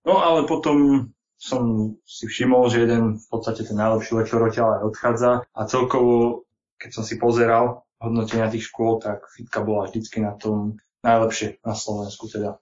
[0.08, 4.82] No ale potom som si všimol, že jeden v podstate ten najlepší lektor odtiaľ aj
[4.88, 6.48] odchádza a celkovo,
[6.80, 11.74] keď som si pozeral hodnotenia tých škôl, tak fitka bola vždycky na tom najlepšie na
[11.74, 12.58] Slovensku teda.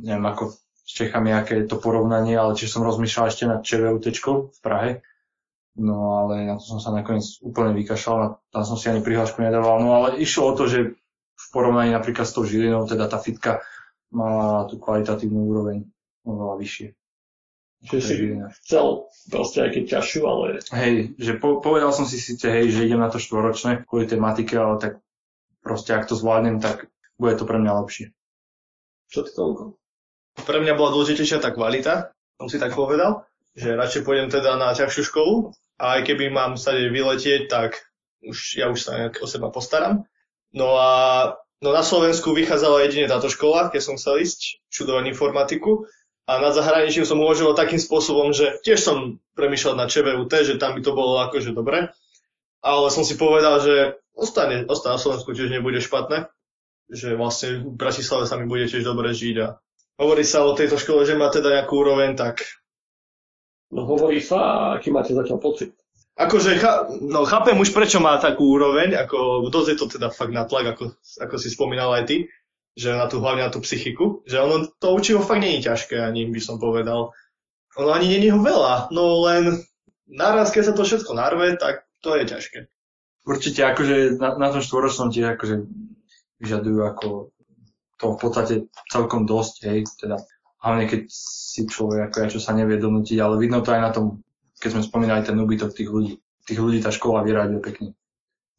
[0.00, 4.06] Neviem ako s Čechami, aké je to porovnanie, ale čiže som rozmýšľal ešte nad ČVUT
[4.54, 4.90] v Prahe.
[5.74, 9.82] No ale na to som sa nakoniec úplne vykašľal, tam som si ani prihlášku nedával.
[9.82, 10.94] No ale išlo o to, že
[11.34, 13.58] v porovnaní napríklad s tou Žilinou, teda tá fitka
[14.14, 15.82] mala tú kvalitatívnu úroveň
[16.22, 16.88] oveľa vyššie.
[17.84, 18.14] Že si
[18.64, 20.44] chcel proste aj keď ťažšiu, ale...
[20.72, 24.56] Hej, že po, povedal som si síce, hej, že idem na to štvoročné kvôli tematike,
[24.56, 24.92] ale tak
[25.60, 28.06] proste ak to zvládnem, tak bude to pre mňa lepšie.
[29.10, 29.78] Čo ty toľko?
[30.42, 33.22] Pre mňa bola dôležitejšia tá kvalita, som si tak povedal,
[33.54, 37.86] že radšej pôjdem teda na ťažšiu školu a aj keby mám sa vyletieť, tak
[38.26, 40.02] už, ja už sa nejak o seba postaram.
[40.50, 40.90] No a
[41.62, 45.86] no na Slovensku vychádzala jedine táto škola, keď som chcel ísť študovať informatiku.
[46.24, 50.72] A na zahraničí som uvažoval takým spôsobom, že tiež som premýšľal na ČVUT, že tam
[50.72, 51.92] by to bolo akože dobre.
[52.64, 56.32] Ale som si povedal, že ostane, ostane na Slovensku tiež nebude špatné.
[56.92, 59.56] Že vlastne v Bratislave sa mi bude tiež dobre žiť a
[60.00, 62.44] hovorí sa o tejto škole, že má teda nejakú úroveň, tak...
[63.72, 65.74] No hovorí sa aký máte zatiaľ pocit?
[66.14, 66.62] Akože,
[67.02, 70.94] no chápem už prečo má takú úroveň, ako dosť je to teda fakt natlak, ako,
[70.94, 72.16] ako si spomínal aj ty,
[72.78, 76.30] že na tú, hlavne na tú psychiku, že ono, to učivo fakt je ťažké, ani
[76.30, 77.10] by som povedal.
[77.74, 79.58] Ono ani není ho veľa, no len
[80.06, 82.58] naraz, keď sa to všetko narve, tak to je ťažké.
[83.26, 85.66] Určite akože na, na tom štvoročnom tiež akože
[86.44, 87.32] vyžadujú ako
[87.96, 88.54] to v podstate
[88.92, 90.20] celkom dosť, hej, teda
[90.60, 93.90] hlavne keď si človek ako ja, čo sa nevie donútiť, ale vidno to aj na
[93.92, 94.20] tom,
[94.60, 96.14] keď sme spomínali ten úbytok tých ľudí.
[96.44, 97.96] Tých ľudí tá škola vyradil pekne.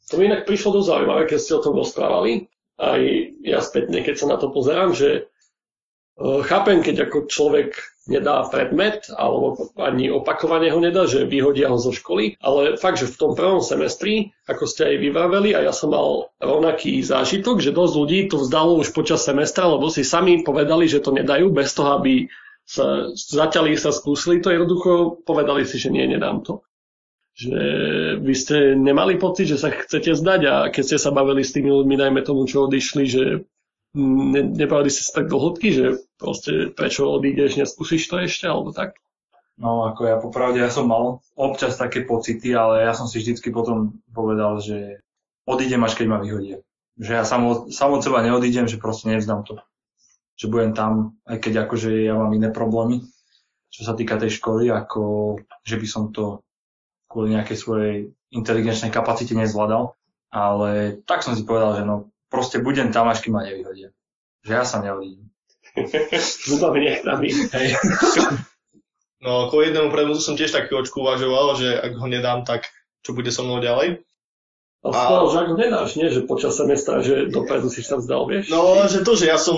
[0.10, 2.50] To mi inak prišlo dosť zaujímavé, keď ste o tom rozprávali.
[2.78, 3.02] Aj
[3.42, 5.30] ja spätne, keď sa na to pozerám, že
[6.20, 7.76] chápem, keď ako človek
[8.06, 13.10] nedá predmet, alebo ani opakovane ho nedá, že vyhodia ho zo školy, ale fakt, že
[13.10, 17.74] v tom prvom semestri, ako ste aj vyvraveli, a ja som mal rovnaký zážitok, že
[17.74, 21.74] dosť ľudí to vzdalo už počas semestra, lebo si sami povedali, že to nedajú, bez
[21.74, 22.30] toho, aby
[22.66, 26.66] sa zaťali sa skúsili to, jednoducho povedali si, že nie, nedám to.
[27.36, 27.60] Že
[28.24, 31.68] vy ste nemali pocit, že sa chcete zdať a keď ste sa bavili s tými
[31.68, 33.24] ľuďmi, najmä tomu, čo odišli, že
[33.96, 35.86] ne, nepovedali ste sa tak do hĺbky, že
[36.20, 39.00] proste prečo odídeš, neskúsiš to ešte, alebo tak?
[39.56, 43.56] No ako ja popravde, ja som mal občas také pocity, ale ja som si vždycky
[43.56, 45.00] potom povedal, že
[45.48, 46.60] odídem až keď ma vyhodia.
[47.00, 49.64] Že ja sam od, sam od seba neodídem, že proste nevzdám to.
[50.36, 53.08] Že budem tam, aj keď akože ja mám iné problémy,
[53.72, 56.44] čo sa týka tej školy, ako že by som to
[57.08, 57.96] kvôli nejakej svojej
[58.36, 59.96] inteligenčnej kapacite nezvládal.
[60.36, 63.96] Ale tak som si povedal, že no proste budem tam, až kým ma nevyhodia.
[64.44, 65.32] Že ja sa neodídem.
[66.44, 67.32] Zubami nechtami.
[67.32, 67.68] Hej.
[69.26, 72.70] No, ako jednému predmetu som tiež taký očku uvažoval, že ak ho nedám, tak
[73.02, 74.06] čo bude so mnou ďalej.
[74.86, 76.14] A toho, že ak ho nedáš, nie?
[76.14, 78.54] Že počas semestra, že dopredu si sa vzdal, vieš?
[78.54, 79.58] No, že to, že ja som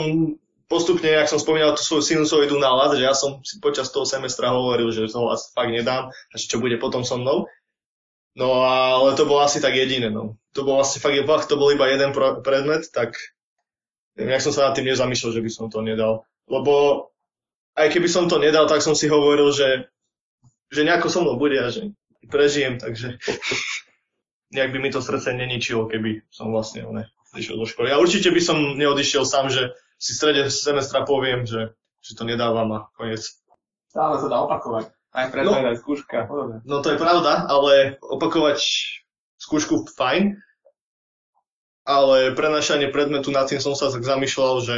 [0.71, 4.55] postupne, ak som spomínal tú svoju sinusoidu nálad, že ja som si počas toho semestra
[4.55, 7.51] hovoril, že to vás fakt nedám a čo bude potom so mnou.
[8.37, 10.37] No ale to bolo asi tak jediné, no.
[10.53, 12.13] To bol asi fakt, fakt to bol iba jeden
[12.45, 13.17] predmet, tak
[14.13, 16.21] neviem, jak som sa nad tým nezamýšľal, že by som to nedal.
[16.45, 17.09] Lebo
[17.73, 19.89] aj keby som to nedal, tak som si hovoril, že,
[20.69, 21.97] že nejako so mnou bude a že
[22.29, 23.17] prežijem, takže
[24.55, 27.89] nejak by mi to srdce neničilo, keby som vlastne ne, išiel do školy.
[27.89, 31.73] A určite by som neodišiel sám, že si v strede semestra poviem, že,
[32.05, 33.25] že to nedávam a koniec.
[33.89, 34.96] Stále sa dá opakovať.
[35.15, 36.27] Aj pre no, skúška.
[36.27, 36.61] Podobne.
[36.67, 38.59] No to je pravda, ale opakovať
[39.39, 40.37] skúšku fajn,
[41.87, 44.77] ale prenašanie predmetu nad tým som sa tak zamýšľal, že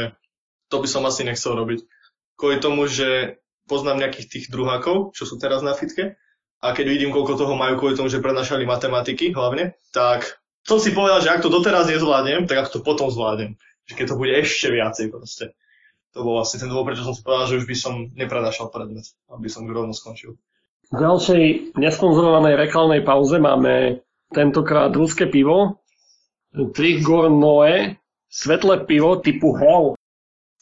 [0.70, 1.82] to by som asi nechcel robiť.
[2.38, 6.16] Kvôli tomu, že poznám nejakých tých druhákov, čo sú teraz na fitke,
[6.60, 10.92] a keď vidím, koľko toho majú kvôli tomu, že prenašali matematiky hlavne, tak som si
[10.92, 13.56] povedal, že ak to doteraz nezvládnem, tak ak to potom zvládnem
[13.90, 15.44] že keď to bude ešte viacej proste.
[16.14, 19.06] To bol vlastne ten dôvod, prečo som si povedal, že už by som neprenašal predmet,
[19.30, 20.34] aby som rovno skončil.
[20.90, 24.02] V ďalšej nesponzorovanej reklamnej pauze máme
[24.34, 25.78] tentokrát ruské pivo,
[26.50, 27.94] Trigor Noe,
[28.26, 29.94] svetlé pivo typu Hell.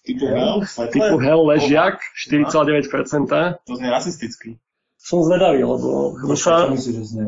[0.04, 0.68] Typu Hell?
[0.68, 0.92] Svetlé?
[0.92, 3.56] Typu Hell ležiak, 4,9%.
[3.64, 4.60] To znie rasisticky.
[5.00, 6.68] Som zvedavý, lebo sa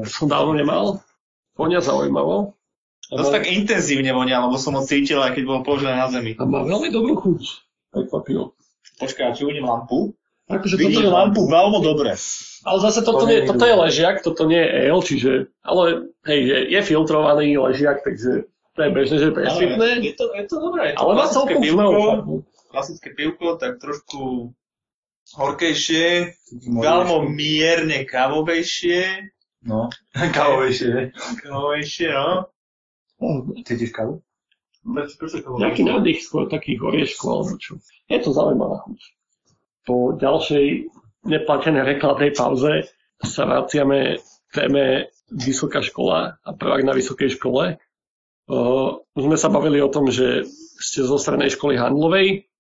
[0.05, 1.01] som dávno nemal.
[1.57, 2.53] Poňa zaujímavo.
[3.09, 6.37] Dosť tak intenzívne vonia, lebo som ho cítil, aj keď bolo položené na zemi.
[6.37, 7.70] A má veľmi dobrú chuť.
[7.91, 8.55] Prekvapilo.
[8.99, 10.15] Počkaj, či uvidím lampu?
[10.51, 12.11] Akože Vidím toto je lampu veľmi dobre.
[12.67, 15.83] Ale zase toto, nie, toto je ležiak, toto nie je ale, čiže, ale
[16.27, 19.89] hej, je, je filtrovaný ležiak, takže to je bežné, že je presvitné.
[20.03, 20.93] Je to, je to dobré.
[20.93, 22.03] Je to ale má celkom pivko,
[22.69, 24.51] klasické pivko, tak trošku
[25.39, 26.35] horkejšie,
[26.67, 29.31] veľmi mierne kávovejšie.
[29.65, 29.87] No,
[30.37, 31.15] kávovejšie.
[31.47, 32.51] Kávovejšie, no.
[33.63, 34.25] Cítiš kávu?
[34.85, 37.77] Nejaký nádych skôr takých orieškov alebo čo.
[38.09, 39.01] Je to zaujímavá chuť.
[39.85, 40.67] Po ďalšej
[41.29, 42.89] neplatenej rekladnej pauze
[43.21, 44.85] sa vraciame k téme
[45.29, 47.77] vysoká škola a prvák na vysokej škole.
[48.51, 50.49] Uh, sme sa bavili o tom, že
[50.81, 52.51] ste zo strednej školy handlovej,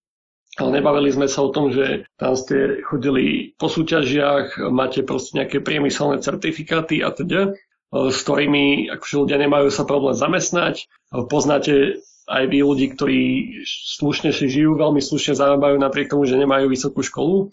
[0.60, 5.64] ale nebavili sme sa o tom, že tam ste chodili po súťažiach, máte proste nejaké
[5.64, 7.56] priemyselné certifikáty a teda.
[7.90, 10.86] S ktorými akože ľudia nemajú sa problém zamestnať.
[11.26, 11.98] Poznáte
[12.30, 13.20] aj vy ľudí, ktorí
[13.66, 17.50] slušne si žijú, veľmi slušne zarábajú napriek tomu, že nemajú vysokú školu.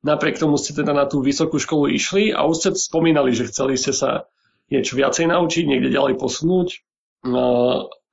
[0.00, 3.76] Napriek tomu ste teda na tú vysokú školu išli a už ste spomínali, že chceli
[3.76, 4.24] ste sa
[4.72, 6.68] niečo viacej naučiť, niekde ďalej posunúť,
[7.28, 7.46] no,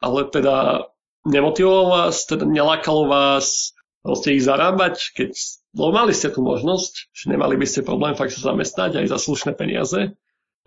[0.04, 0.88] ale teda
[1.24, 3.72] nemotivovalo vás, teda nelákalo vás
[4.04, 5.32] proste ich zarábať, keď
[5.72, 9.18] lebo mali ste tú možnosť, že nemali by ste problém fakt sa zamestnať aj za
[9.24, 10.12] slušné peniaze.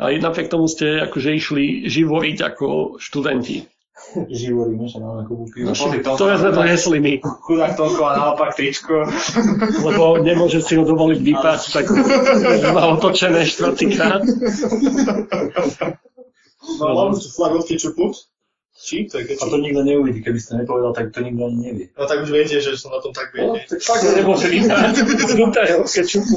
[0.01, 3.69] A napriek tomu ste akože išli živoriť ako študenti.
[4.43, 5.71] Živoríme, že máme kubu piva.
[5.71, 7.13] No, to sme donesli my.
[7.23, 9.07] Chudák toľko a naopak tričko.
[9.87, 11.85] Lebo nemôže si ho dovoliť vypať, tak
[12.75, 14.23] má otočené štvrtýkrát.
[16.81, 18.11] No, mám flagovský čupu.
[18.75, 19.07] Či?
[19.07, 21.87] To je A to nikto neuvidí, keby ste nepovedal, tak to nikto ani nevie.
[21.95, 23.71] No tak už viete, že som na tom tak No, viete.
[23.71, 24.51] tak fakt nemôže
[25.95, 26.37] kečupu.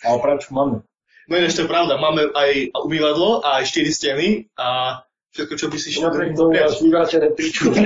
[0.00, 0.80] Ale práčku máme.
[1.28, 4.26] No ináč to je pravda, máme aj umývadlo a aj 4 steny
[4.56, 5.00] a
[5.34, 7.68] všetko, čo by si šiel Napriek tomu až vyvrátené piču.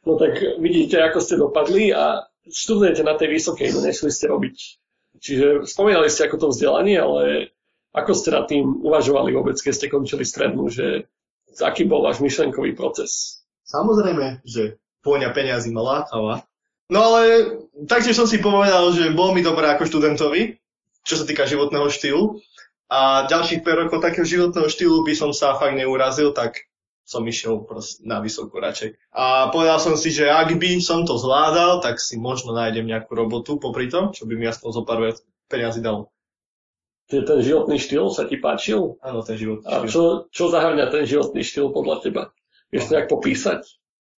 [0.00, 4.56] No tak vidíte, ako ste dopadli a študujete na tej vysokej, no nešli ste robiť.
[5.20, 7.52] Čiže spomínali ste ako to vzdelanie, ale
[7.92, 11.04] ako ste nad tým uvažovali vôbec, keď ste končili strednú, že
[11.60, 13.44] aký bol váš myšlenkový proces?
[13.68, 16.48] Samozrejme, že pôňa peniazy ma lákava.
[16.90, 17.22] No ale
[17.86, 20.58] taktiež som si povedal, že bolo mi dobré ako študentovi,
[21.04, 22.40] čo sa týka životného štýlu.
[22.90, 26.66] A ďalších 5 rokov takého životného štýlu by som sa fakt neurazil, tak
[27.06, 27.66] som išiel
[28.02, 28.98] na vysokú radšej.
[29.14, 33.14] A povedal som si, že ak by som to zvládal, tak si možno nájdem nejakú
[33.14, 35.02] robotu popri tom, čo by mi aspoň zo pár
[35.50, 36.10] peniazy dalo.
[37.10, 38.94] Čiže ten životný štýl sa ti páčil?
[39.02, 39.90] Áno, ten životný A štýl.
[39.90, 42.22] čo, čo zahrňa ten životný štýl podľa teba?
[42.70, 43.66] Vieš to nejak popísať?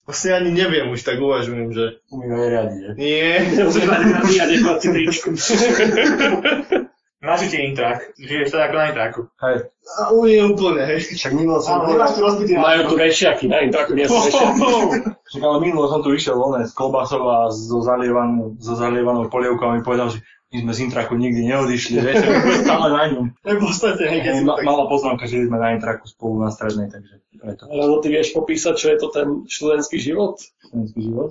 [0.05, 2.91] Vlastne ani neviem, už tak uvažujem, že Umývaj riadi, že?
[3.01, 3.33] nie.
[3.57, 5.05] Mať rady
[7.23, 8.19] Nažite intrak.
[8.19, 9.21] Žiješ teda ako na intraku.
[9.39, 9.57] Hej,
[9.95, 10.99] A nie úplne, hej.
[11.15, 15.59] však minulo som, nemáš tu rozbitý Majú tu vešiaky, na intraku nie sú však ale
[15.63, 19.87] minulo som tu išiel oné s kolbasou a so zalievanou, so zalievanou polievkou a mi
[19.87, 20.21] povedal, že
[20.53, 23.33] my sme z Intraku nikdy neodišli, sme stále na ňom.
[23.41, 24.65] Tak v podstate, hej, keď ma, tak...
[24.69, 27.65] malá poznámka, že sme na Intraku spolu na strednej, takže preto.
[27.73, 30.37] Rado, ty vieš popísať, čo je to ten študentský život?
[30.69, 31.31] Študentský život.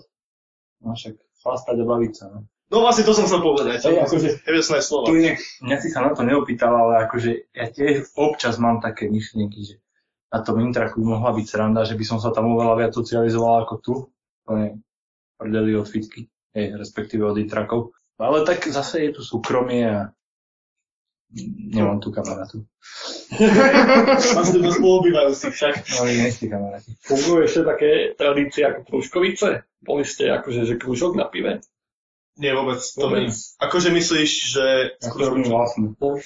[0.81, 2.39] No však chlastať a baviť sa, no.
[2.71, 3.83] No vlastne to som chcel povedať.
[3.83, 5.11] Hej, akože- Hevesné slova.
[5.11, 9.11] Tu inak, mňa si sa na to neopýtal, ale akože ja tiež občas mám také
[9.11, 9.75] myšlienky, že
[10.31, 13.75] na tom intraku mohla byť sranda, že by som sa tam oveľa viac socializoval ako
[13.83, 13.93] tu.
[14.47, 14.79] Plne
[15.35, 17.91] prdeli od fitky, hej, respektíve od intrakov.
[18.15, 20.15] Ale tak zase je tu súkromie a
[21.75, 22.63] nemám tu kamarátu.
[24.31, 25.73] Vlastne to spolubývajúci však.
[25.91, 26.95] No, ale nie ste kamaráti.
[27.01, 29.63] Fungujú ešte také tradície ako krúžkovice?
[29.81, 31.59] Boli ste akože, že krúžok na pive?
[32.41, 32.81] Nie, vôbec.
[32.97, 33.29] To Vôbec.
[33.29, 33.61] nie.
[33.61, 34.65] Akože myslíš, že...
[34.97, 35.93] Ja robím vlastne.
[36.01, 36.17] No,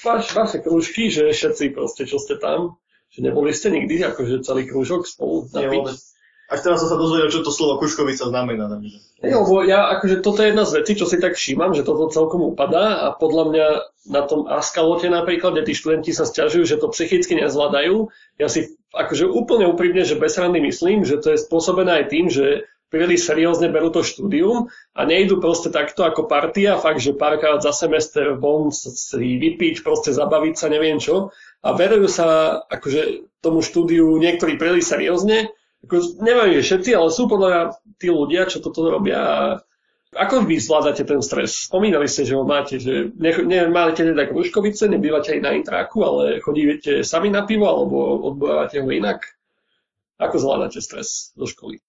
[0.64, 2.80] krúžky, že všetci proste, čo ste tam,
[3.12, 5.76] že neboli ste nikdy akože celý krúžok spolu Nie, napiť?
[5.76, 6.00] vôbec.
[6.46, 8.70] Až teraz som sa dozvedel, čo to slovo kuškovica znamená.
[8.70, 9.02] Takže.
[9.26, 12.06] Nie, lebo ja, akože toto je jedna z vecí, čo si tak všímam, že toto
[12.14, 13.68] celkom upadá a podľa mňa
[14.14, 18.78] na tom Askalote napríklad, kde tí študenti sa stiažujú, že to psychicky nezvládajú, ja si
[18.94, 23.74] akože úplne úprimne, že bez myslím, že to je spôsobené aj tým, že príliš seriózne
[23.74, 28.70] berú to štúdium a nejdu proste takto ako partia, fakt, že párkrát za semester von
[28.72, 31.34] si vypiť, proste zabaviť sa, neviem čo.
[31.66, 35.50] A verujú sa akože tomu štúdiu niektorí príliš seriózne,
[35.86, 37.62] ako, neviem, že všetci, ale sú podľa mňa
[38.02, 39.22] tí ľudia, čo toto robia.
[40.16, 41.70] Ako vy zvládate ten stres?
[41.70, 46.02] Spomínali ste, že ho máte, že ne, ne, máte teda kružkovice, nebývate aj na intráku,
[46.02, 49.38] ale chodíte sami na pivo, alebo odbojávate ho inak?
[50.18, 51.84] Ako zvládate stres do školy?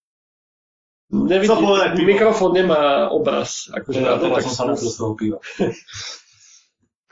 [1.07, 2.07] Nevidí, Co povedať, pivo?
[2.11, 3.71] mikrofón nemá obraz.
[3.71, 5.39] Akože Ja na to, som sa na z toho piva.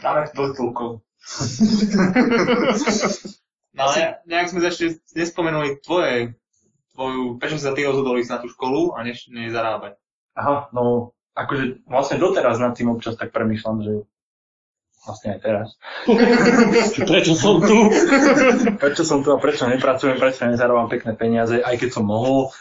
[0.04, 1.00] Dáme to no
[3.82, 6.36] ale ne- nejak sme ešte nespomenuli tvoje,
[6.93, 9.96] tvoju, prečo sa ty rozhodol ísť na tú školu a než nezarábať.
[10.36, 13.91] Aha, no akože vlastne doteraz nad tým občas tak premýšľam, že
[15.08, 15.68] vlastne aj teraz.
[17.12, 17.78] prečo som tu?
[18.76, 22.52] Prečo som tu a prečo nepracujem, prečo nezarábam pekné peniaze, aj keď som mohol.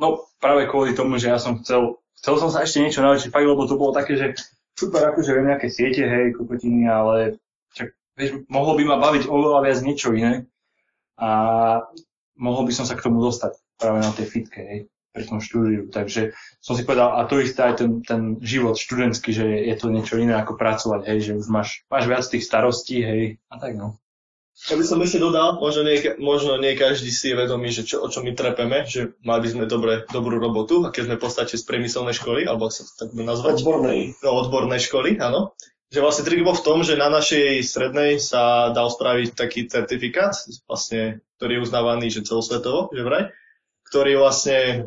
[0.00, 3.46] No práve kvôli tomu, že ja som chcel, chcel som sa ešte niečo naučiť, fakt,
[3.46, 4.34] lebo to bolo také, že
[4.74, 7.38] super, akože viem nejaké siete, hej, kokotiny, ale
[7.78, 10.50] čak, vieš, mohlo by ma baviť oveľa viac niečo iné
[11.14, 11.30] a
[12.34, 14.80] mohol by som sa k tomu dostať práve na tej fitke, hej,
[15.14, 15.86] pri tom štúdiu.
[15.86, 19.94] Takže som si povedal, a to isté aj ten, ten život študentský, že je to
[19.94, 23.78] niečo iné ako pracovať, hej, že už máš, máš viac tých starostí, hej, a tak
[23.78, 24.01] no.
[24.70, 27.98] Ja by som ešte dodal, možno nie, možno nie každý si je vedomý, že čo,
[27.98, 31.22] o čo my trepeme, že mali by sme dobre, dobrú robotu, a keď sme v
[31.26, 34.22] podstate z priemyselnej školy, alebo ak sa to tak bude nazvať, Odbornej.
[34.22, 35.58] no, odbornej školy, áno.
[35.90, 40.30] Že vlastne trik bol v tom, že na našej strednej sa dal spraviť taký certifikát,
[40.70, 43.34] vlastne, ktorý je uznávaný, že celosvetovo, že vraj,
[43.90, 44.86] ktorý vlastne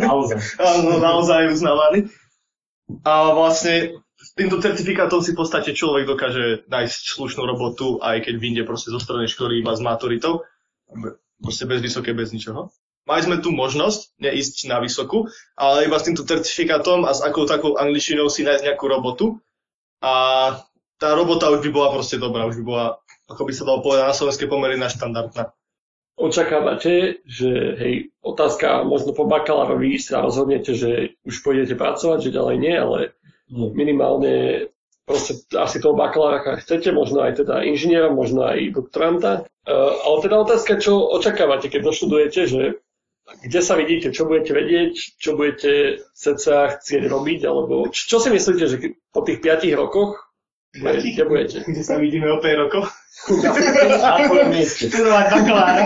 [0.00, 0.38] Naozaj.
[0.72, 2.08] áno, naozaj uznávaný.
[3.04, 4.00] A vlastne
[4.36, 9.00] týmto certifikátom si v podstate človek dokáže nájsť slušnú robotu, aj keď vyjde proste zo
[9.02, 10.46] strednej školy iba s maturitou,
[11.40, 12.70] proste bez vysoké, bez ničoho.
[13.08, 15.26] Mali sme tu možnosť neísť na vysokú,
[15.56, 19.40] ale iba s týmto certifikátom a s akou takou angličtinou si nájsť nejakú robotu.
[20.04, 20.12] A
[21.00, 22.86] tá robota už by bola proste dobrá, už by bola,
[23.26, 25.56] ako by sa dalo povedať na slovenské pomery, na štandardná.
[26.20, 27.50] Očakávate, že
[27.80, 32.98] hej, otázka, možno po bakalárovi sa rozhodnete, že už pôjdete pracovať, že ďalej nie, ale.
[33.50, 34.68] Minimálne
[35.04, 39.30] proste asi toho bakalára chcete, možno aj teda inžiniera, možno aj doktoranta.
[39.66, 42.62] Uh, ale teda otázka, čo očakávate, keď doštudujete, že
[43.30, 48.28] kde sa vidíte, čo budete vedieť, čo budete cca chcieť robiť, alebo čo, čo si
[48.34, 48.76] myslíte, že
[49.14, 50.30] po tých 5 rokoch
[50.70, 51.58] kde budete?
[51.66, 52.86] Kde sa vidíme o 5 rokov?
[54.86, 55.82] Študovať bakalára.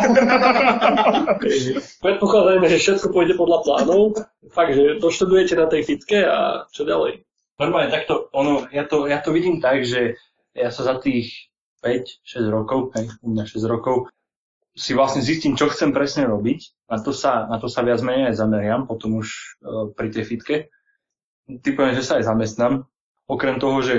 [2.05, 4.21] Predpokladajme, že všetko pôjde podľa plánov.
[4.53, 7.25] Fakt, že doštudujete na tej fitke a čo ďalej?
[7.55, 10.18] Normálne takto, ono, ja to, ja to vidím tak, že
[10.55, 11.50] ja sa za tých
[11.86, 14.11] 5-6 rokov, hej, u mňa 6 rokov,
[14.74, 16.90] si vlastne zistím, čo chcem presne robiť.
[16.90, 19.28] Na to sa, na to sa viac menej aj zameriam, potom už
[19.62, 20.55] uh, pri tej fitke.
[21.46, 22.82] Typujem, že sa aj zamestnám.
[23.30, 23.96] Okrem toho, že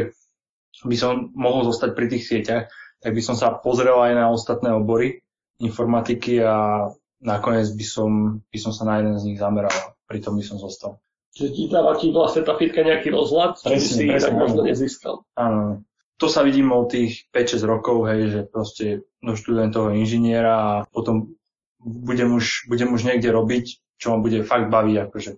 [0.84, 2.68] by som mohol zostať pri tých sieťach,
[3.00, 5.24] tak by som sa pozrel aj na ostatné obory
[5.64, 6.90] informatiky a
[7.24, 8.12] nakoniec by som,
[8.52, 9.72] by som sa na jeden z nich zameral.
[10.04, 11.00] Pri tom by som zostal.
[11.36, 15.28] Že ti dáva ti vlastne tá fitka nejaký rozhľad, čo si presne, tak možno nezískal.
[15.36, 15.84] Áno.
[16.24, 21.36] To sa vidím od tých 5-6 rokov, hej, že proste doštudujem toho inžiniera a potom
[21.84, 23.66] budem už, budem už niekde robiť,
[24.00, 25.32] čo ma bude fakt baviť, akože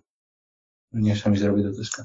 [0.95, 2.01] než sa mi zrobiť do Teska.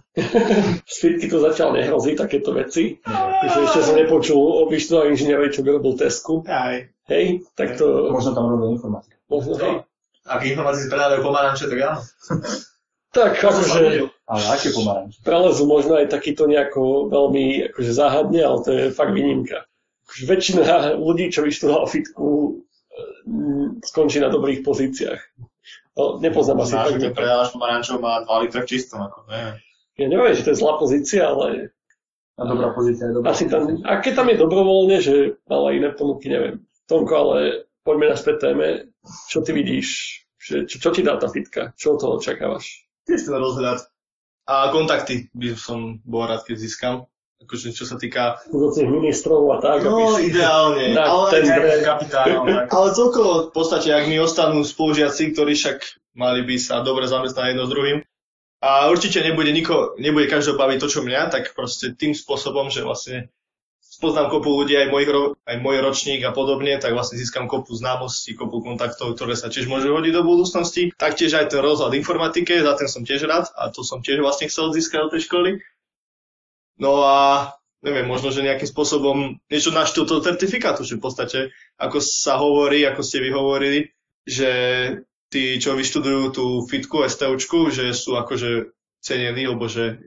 [0.93, 2.99] Z fitky to zatiaľ nehrozí, takéto veci.
[3.47, 6.43] Že ešte som nepočul o vyštudovaní inžinierovi, čo by robil tesku.
[6.51, 6.82] Aj.
[7.07, 9.18] Hej, tak to Možno tam robil informatiku.
[9.30, 9.86] možno, hej.
[10.22, 12.01] Ak informácie predávajú pomaranče, tak áno.
[13.12, 15.20] Tak akože Ale aké pomaranče?
[15.20, 19.68] prelezu možno aj takýto nejako veľmi akože záhadne, ale to je fakt výnimka.
[20.08, 20.64] Akože väčšina
[20.96, 22.56] ľudí, čo vyštudovala fitku,
[23.28, 25.20] mm, skončí na dobrých pozíciách.
[25.92, 27.12] No, nepoznám asi keď nikoho.
[27.12, 29.56] predávaš pomarančov, má 2 litre v čistom, ako neviem.
[30.00, 31.68] Ja neviem, že to je zlá pozícia, ale
[32.40, 33.28] A dobrá pozícia je dobrá.
[33.36, 36.64] asi tam, a keď tam je dobrovoľne, že mala iné ponuky, neviem.
[36.88, 37.36] Tomko, ale
[37.84, 38.88] poďme naspäť téme.
[39.28, 39.88] Čo ty vidíš?
[40.40, 41.76] Čo, čo ti dá tá fitka?
[41.76, 42.88] Čo od toho očakávaš?
[43.09, 43.82] Tiež ten rozhľad.
[44.46, 46.94] A kontakty by som bol rád, keď získam.
[47.42, 48.38] Akože čo sa týka...
[48.55, 49.82] Budúcich ministrov a tak.
[49.82, 50.94] No, aby- ideálne.
[50.94, 51.46] Ale, ten-
[52.07, 52.26] tak.
[52.70, 55.78] ale celkovo v podstate, ak mi ostanú spolužiaci, ktorí však
[56.14, 57.98] mali by sa dobre zamestnať jedno s druhým,
[58.62, 62.86] a určite nebude niko, nebude každého baviť to, čo mňa, tak proste tým spôsobom, že
[62.86, 63.34] vlastne
[63.93, 68.32] spoznám kopu ľudí, aj ro- aj môj ročník a podobne, tak vlastne získam kopu známostí,
[68.32, 70.97] kopu kontaktov, ktoré sa tiež môžu hodiť do budúcnosti.
[70.97, 74.49] Taktiež aj ten rozhľad informatike, za ten som tiež rád a to som tiež vlastne
[74.49, 75.51] chcel získať od tej školy.
[76.80, 77.53] No a
[77.84, 81.38] neviem, možno, že nejakým spôsobom niečo na štýl toho certifikátu, že v podstate,
[81.76, 83.93] ako sa hovorí, ako ste vy hovorili,
[84.24, 84.51] že
[85.28, 88.72] tí, čo vyštudujú tú fitku, STUčku, že sú akože
[89.05, 90.01] cenení, lebo že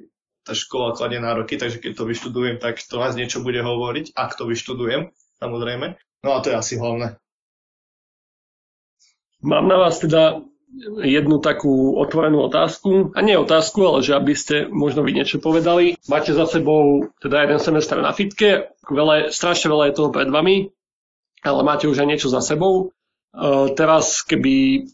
[0.45, 4.37] tá škola kladie nároky, takže keď to vyštudujem, tak to vás niečo bude hovoriť, ak
[4.37, 5.09] to vyštudujem,
[5.41, 5.97] samozrejme.
[6.21, 7.17] No a to je asi hlavné.
[9.41, 10.41] Mám na vás teda
[11.01, 13.15] jednu takú otvorenú otázku.
[13.15, 15.95] A nie otázku, ale že aby ste možno vy niečo povedali.
[16.09, 20.73] Máte za sebou teda jeden semestr na fitke, veľa, strašne veľa je toho pred vami,
[21.45, 22.91] ale máte už aj niečo za sebou.
[23.35, 24.87] Uh, teraz, keby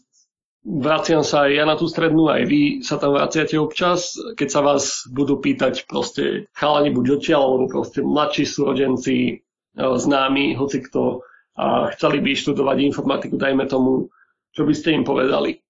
[0.62, 4.60] vraciam sa aj ja na tú strednú, aj vy sa tam vraciate občas, keď sa
[4.62, 11.26] vás budú pýtať proste chalani buď odtiaľ, alebo proste mladší súrodenci, uh, známi, hoci kto,
[11.52, 14.08] a chceli by študovať informatiku, dajme tomu,
[14.56, 15.60] čo by ste im povedali?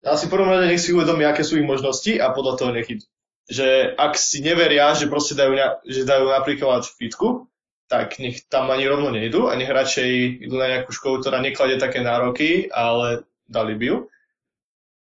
[0.00, 3.04] Asi prvom rade nech si uvedomí, aké sú ich možnosti a podľa toho nech idú.
[3.50, 7.48] Že ak si neveria, že proste dajú, že dajú napríklad fitku,
[7.90, 11.76] tak nech tam ani rovno nejdu a nech radšej idú na nejakú školu, ktorá nekladie
[11.76, 13.96] také nároky, ale dali by ju.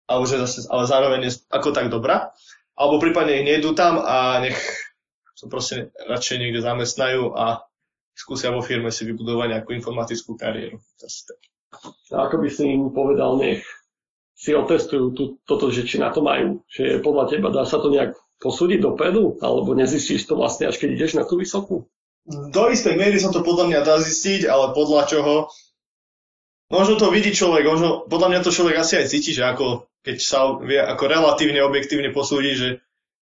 [0.08, 2.32] Ale, že zase, ale zároveň je ako tak dobrá.
[2.72, 4.56] Alebo prípadne nech nejdú tam a nech
[5.36, 7.68] sa proste radšej niekde zamestnajú a
[8.16, 10.80] skúsia vo firme si vybudovať nejakú informatickú kariéru.
[12.10, 13.62] A ako by si im povedal, nech
[14.38, 16.62] si otestujú tú, toto, že či na to majú.
[16.70, 19.36] Že podľa teba dá sa to nejak posúdiť dopredu?
[19.42, 21.86] Alebo nezistíš to vlastne až keď ideš na tú vysokú?
[22.28, 25.34] Do istej miery sa to podľa mňa dá zistiť, ale podľa čoho?
[26.68, 30.16] Možno to vidí človek, možno, podľa mňa to človek asi aj cíti, že ako, keď
[30.20, 32.68] sa vie ako relatívne objektívne posúdi, že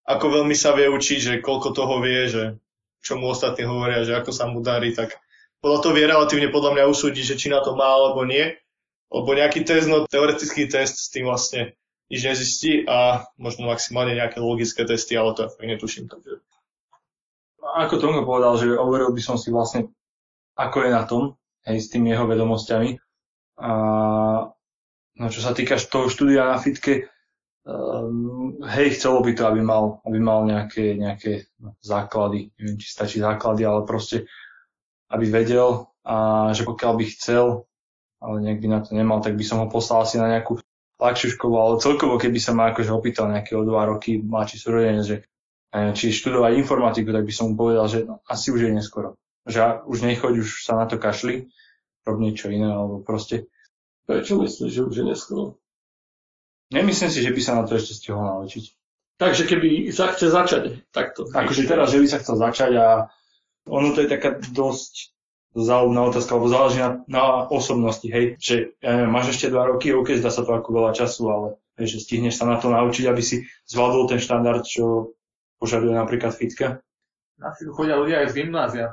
[0.03, 2.43] ako veľmi sa vie učiť, že koľko toho vie, že
[2.99, 5.15] čo mu ostatní hovoria, že ako sa mu darí, tak
[5.63, 8.51] podľa toho vie relatívne podľa mňa usúdiť, že či na to má alebo nie.
[9.07, 11.71] Lebo nejaký test, no teoretický test s tým vlastne
[12.11, 16.11] nič nezistí a možno maximálne nejaké logické testy, ale to ja netuším.
[16.11, 16.43] Takže
[17.79, 19.87] Ako Tonko povedal, že overil by som si vlastne,
[20.59, 23.06] ako je na tom, hej, s tými jeho vedomosťami.
[23.57, 23.71] A
[25.17, 27.09] no čo sa týka toho štúdia na fitke,
[27.65, 31.49] um, hej, chcelo by to, aby mal, aby mal nejaké, nejaké
[31.81, 34.29] základy, neviem, či stačí základy, ale proste,
[35.09, 37.67] aby vedel a že pokiaľ by chcel,
[38.23, 40.61] ale by na to nemal, tak by som ho poslal asi na nejakú
[40.97, 45.05] ľahšiu školu, ale celkovo, keby sa ma akože opýtal nejaké o dva roky mladší súrodenec,
[45.05, 45.17] že
[45.69, 49.13] e, či študovať informatiku, tak by som mu povedal, že no, asi už je neskoro.
[49.45, 51.53] Že už nechoď, už sa na to kašli,
[52.07, 53.51] rob niečo iné, alebo proste.
[54.07, 55.43] Prečo myslíš, že už je neskoro?
[56.71, 58.63] Nemyslím si, že by sa na to ešte stihol naučiť.
[59.17, 61.27] Takže keby sa chce začať takto.
[61.27, 62.87] Akože teraz, že by sa chcel začať a
[63.67, 65.17] ono to je taká dosť
[65.57, 69.89] záľubná otázka, alebo záleží na, na osobnosti, hej, že ja neviem, máš ešte dva roky,
[69.89, 71.47] OK, zdá sa to ako veľa času, ale
[71.81, 75.17] hej, že stihneš sa na to naučiť, aby si zvládol ten štandard, čo
[75.57, 76.85] požaduje napríklad fitka.
[77.41, 78.87] Na fitu chodia ľudia aj z gymnázia,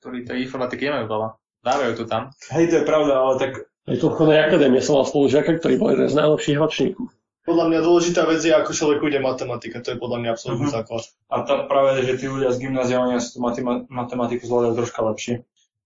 [0.00, 1.28] ktorí tej informatiky nemajú veľa.
[1.64, 2.28] Dávajú to tam.
[2.52, 3.52] Hej, to je pravda, ale tak
[3.84, 7.08] Aj to Chodnej akadémie som mal spolužiaka, ktorý bol jeden z najlepších ročníkov.
[7.44, 9.76] Podľa mňa dôležitá vec je, ako človek ide matematika.
[9.78, 10.74] To je podľa mňa absolútny Mhm.
[10.74, 11.04] základ.
[11.26, 13.44] A tam práve, že tí ľudia z gymnázia, oni asi tú
[13.90, 15.34] matematiku zvládajú troška lepšie.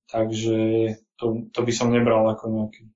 [0.07, 0.57] Takže
[1.14, 2.87] to, to by som nebral ako nejaký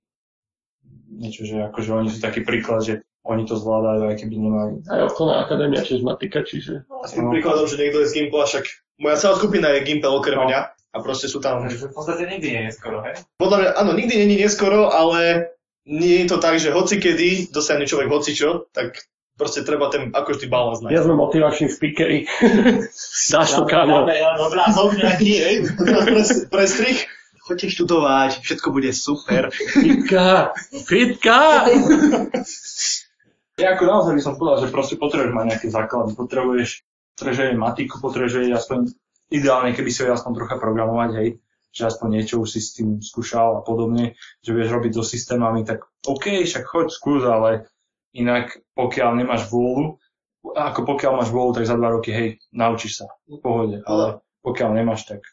[1.13, 4.73] niečo, že akože oni sú taký príklad, že oni to zvládajú, aj keby nemali.
[4.87, 6.87] Aj Chodná akadémia tiež matika, čiže...
[6.89, 7.31] A s tým No.
[7.31, 8.65] príkladom, že niekto je z Gimpla, však
[8.97, 10.47] moja celá skupina je Gimpel okrem No.
[10.47, 10.61] mňa.
[10.93, 11.65] A proste sú tam...
[11.65, 13.17] Takže v podstate nikdy nie je skoro, hej?
[13.41, 15.49] Podľa mňa, áno, nikdy není neskoro, ale
[15.89, 19.01] nie je to tak, že hoci kedy dosiahne človek hocičo, tak
[19.35, 21.05] proste treba ten, ako vždy balans Ja nájsť.
[21.09, 22.29] sme motivační speakery.
[23.33, 24.05] Dáš to, kámo.
[24.39, 25.55] obrázok nejaký, hej?
[25.75, 26.99] Teraz pres- Prestrih.
[27.43, 29.51] Choďte študovať, všetko bude super.
[29.51, 30.55] Fitka!
[30.87, 31.67] Fitka!
[33.59, 36.87] Ja ako naozaj by som povedal, že proste potrebuješ mať nejaký základ, potrebuješ,
[37.19, 38.95] potrebuješ matiku, potrebuješ aspoň
[39.33, 41.29] ideálne, keby si vedel aspoň trocha programovať, hej,
[41.73, 44.15] že aspoň niečo už si s tým skúšal a podobne,
[44.45, 47.67] že vieš robiť so systémami, tak OK, však choď skús, ale
[48.13, 49.97] inak pokiaľ nemáš vôľu,
[50.53, 54.71] ako pokiaľ máš vôľu, tak za dva roky, hej, naučíš sa, v pohode, ale pokiaľ
[54.77, 55.25] nemáš, tak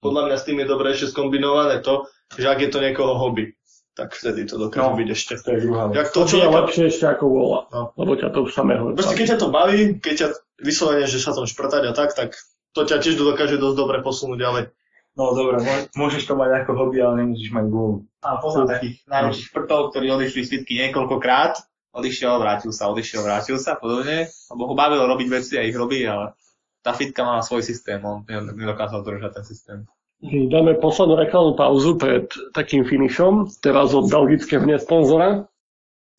[0.00, 3.54] Podľa mňa s tým je dobre ešte skombinované to, že ak je to niekoho hobby,
[3.92, 4.96] tak vtedy to dokáže No.
[4.96, 5.32] byť ešte.
[5.38, 5.94] to je druhá vec.
[5.94, 6.58] Jak to To je človeka...
[6.64, 7.60] lepšie ešte ako vôľa.
[7.70, 7.82] No.
[8.00, 10.28] Lebo ťa to už samého Proste keď ťa to baví, keď ťa
[10.64, 12.32] vyslovene, že sa tam šprtať a tak, tak
[12.72, 14.64] to ťa tiež dokáže dosť dobre posunúť ďalej.
[15.12, 18.08] No dobre, môž- môžeš to mať ako hobby, ale nemusíš mať vôľu.
[18.24, 21.60] A poznám takých najväčších šprtov, ktorí odišli z fitky niekoľkokrát.
[21.92, 24.32] Odišiel, vrátil sa, odišiel, vrátil sa, podobne.
[24.48, 26.32] Lebo ho bavilo robiť veci a ich robí, ale
[26.80, 29.78] tá fitka mala svoj systém, on nedokázal držať ten systém.
[30.22, 35.50] Dáme poslednú reklamnú pauzu pred takým finišom, teraz od belgického sponzora.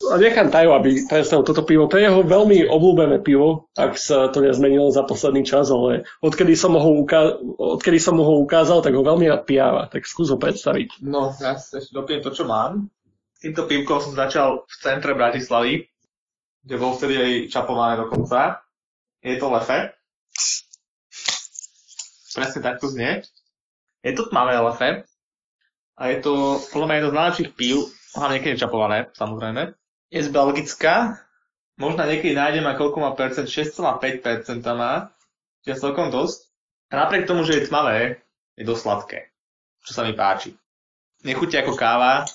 [0.04, 1.88] Nechám Tajo, aby predstavil toto pivo.
[1.88, 6.52] To je jeho veľmi obľúbené pivo, ak sa to nezmenilo za posledný čas, ale odkedy
[6.52, 9.88] som ho, uká- odkedy som ho ukázal, tak ho veľmi rád pijava.
[9.88, 11.00] Tak skús ho predstaviť.
[11.00, 12.92] No, ja ešte dopijem to, čo mám.
[13.40, 15.88] Týmto pivkom som začal v centre Bratislavy,
[16.64, 18.60] kde bol vtedy aj čapované dokonca.
[19.24, 19.92] Je to lefe.
[22.34, 23.24] Presne takto znie.
[24.04, 25.08] Je to tmavé lefe.
[25.94, 27.76] A je to, podľa mňa, jedno z najlepších pív,
[28.18, 29.83] hlavne keď je čapované, samozrejme.
[30.14, 31.18] Je z Belgicka.
[31.74, 35.10] Možno niekedy nájdem aj koľko má percent, 6,5% má.
[35.66, 36.54] Čiže celkom dosť.
[36.94, 38.22] A napriek tomu, že je tmavé,
[38.54, 39.18] je dosť sladké.
[39.82, 40.54] Čo sa mi páči
[41.24, 42.28] nechutí ako káva.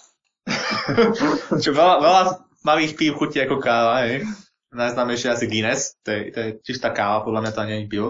[1.64, 2.24] Čo veľa, veľa
[2.66, 4.26] malých pív chutí ako káva, hej.
[4.74, 8.10] Najznámejšie asi Guinness, to je, to je čistá káva, podľa mňa to je pivo.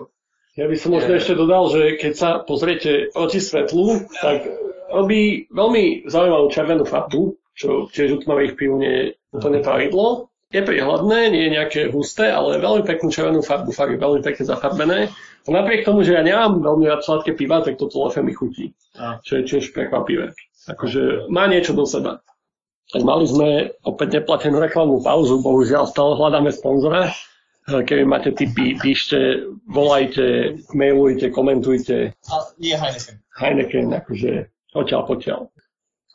[0.57, 4.43] Ja by som možno ešte dodal, že keď sa pozriete proti svetlu, tak
[4.91, 10.29] robí veľmi zaujímavú červenú farbu, čo tiež u tmavých pív nie úplne pravidlo.
[10.49, 14.43] Je prihľadné, nie je nejaké husté, ale veľmi peknú červenú farbu, fakt je veľmi pekne
[14.49, 14.99] zafarbené.
[15.45, 18.73] A napriek tomu, že ja nemám veľmi rád sladké piva, tak toto lefe mi chutí.
[18.97, 19.21] A.
[19.21, 20.33] Čo je tiež prekvapivé.
[20.65, 22.25] Akože má niečo do seba.
[22.89, 23.49] Tak mali sme
[23.85, 27.13] opäť neplatenú reklamnú pauzu, bohužiaľ stále hľadáme sponzora.
[27.69, 32.17] Keby máte tipy, píšte, volajte, mailujte, komentujte.
[32.33, 33.21] A nie Heineken.
[33.37, 35.41] Heineken, akože odtiaľ potiaľ.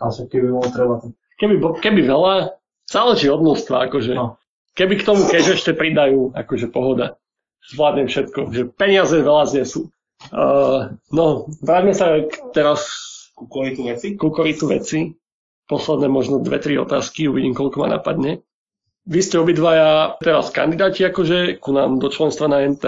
[0.03, 0.95] Ale keby bolo treba,
[1.39, 2.59] Keby, keby veľa,
[2.89, 4.13] záleží od množstva, akože.
[4.15, 4.41] No.
[4.75, 7.17] Keby k tomu kež ešte pridajú, akože pohoda.
[7.71, 9.89] Zvládnem všetko, že peniaze veľa znesú.
[10.33, 12.23] Uh, no, vráťme sa
[12.53, 12.87] teraz
[13.35, 14.15] Ku kvôli tú veci.
[14.15, 15.11] ku koritu veci.
[15.65, 18.45] Posledné možno dve, tri otázky, uvidím, koľko ma napadne.
[19.05, 22.85] Vy ste obidvaja teraz kandidáti akože ku nám do členstva na NT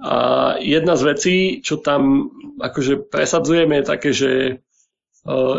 [0.00, 0.16] a
[0.58, 4.52] jedna z vecí, čo tam akože presadzujeme je také, že e,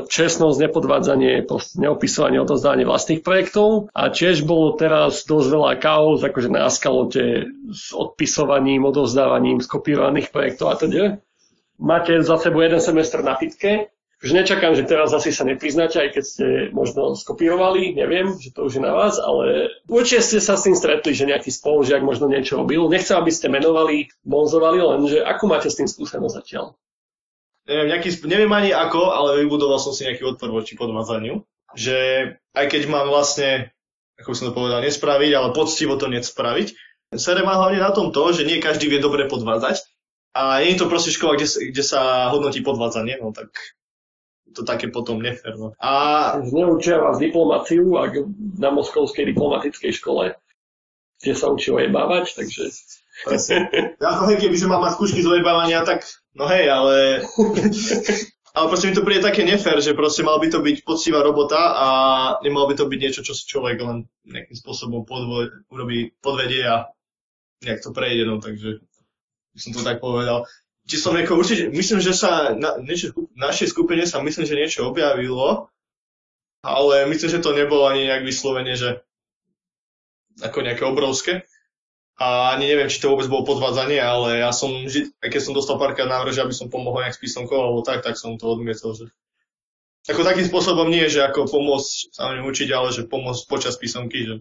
[0.09, 1.45] čestnosť, nepodvádzanie,
[1.78, 7.93] neopisovanie, odozdávanie vlastných projektov a tiež bolo teraz dosť veľa chaos akože na skalote s
[7.93, 11.03] odpisovaním, odozdávaním skopírovaných projektov a teda.
[11.78, 16.09] Máte za sebou jeden semestr na pitke, že nečakám, že teraz asi sa nepriznáte, aj
[16.14, 16.45] keď ste
[16.78, 20.78] možno skopírovali, neviem, že to už je na vás, ale určite ste sa s tým
[20.78, 22.86] stretli, že nejaký spolužiak možno niečo robil.
[22.86, 26.78] Nechcem, aby ste menovali, bonzovali, lenže akú máte s tým skúsenosť zatiaľ?
[27.70, 31.45] Neviem, nejaký, neviem ani ako, ale vybudoval som si nejaký odpor voči podmazaniu.
[31.78, 31.97] Že
[32.57, 33.72] aj keď mám vlastne,
[34.20, 36.76] ako by som to povedal, nespraviť, ale poctivo to nespraviť,
[37.12, 39.84] Sere má hlavne na tom to, že nie každý vie dobre podvádzať
[40.32, 43.51] a nie je to proste škola, kde, kde sa hodnotí podvádzanie, no tak
[44.55, 45.59] to také potom nefér.
[45.59, 45.76] No.
[45.76, 45.91] A
[46.39, 48.16] Zneučia vás diplomáciu ak
[48.55, 50.39] na Moskovskej diplomatickej škole,
[51.20, 52.72] kde sa učí ojebávať, takže
[53.28, 53.68] presne.
[53.99, 57.26] Ja to keby som mal mať skúšky z ojebávania, tak no hej, ale...
[58.56, 61.72] ale proste mi to príde také nefér, že proste mal by to byť poctivá robota
[61.72, 61.88] a
[62.44, 66.92] nemal by to byť niečo, čo si človek len nejakým spôsobom podvo- urobí, podvedie a
[67.64, 68.84] nejak to prejde, no takže
[69.56, 70.44] by som to tak povedal.
[70.90, 74.60] Či som ako určite, myslím, že sa na niečo, v našej skupine sa myslím, že
[74.60, 75.72] niečo objavilo,
[76.66, 79.00] ale myslím, že to nebolo ani nejak vyslovene, že
[80.42, 81.34] ako nejaké obrovské.
[82.22, 84.69] A ani neviem, či to vôbec bolo podvádzanie, ale ja som,
[85.17, 88.13] keď som dostal párkrát návrh, že aby som pomohol nejak s písomkou alebo tak, tak
[88.13, 89.09] som to odmietol, že
[90.05, 94.30] ako takým spôsobom nie, že ako pomôcť sa mňa učiť, ale že pomôcť počas písomky,
[94.30, 94.34] že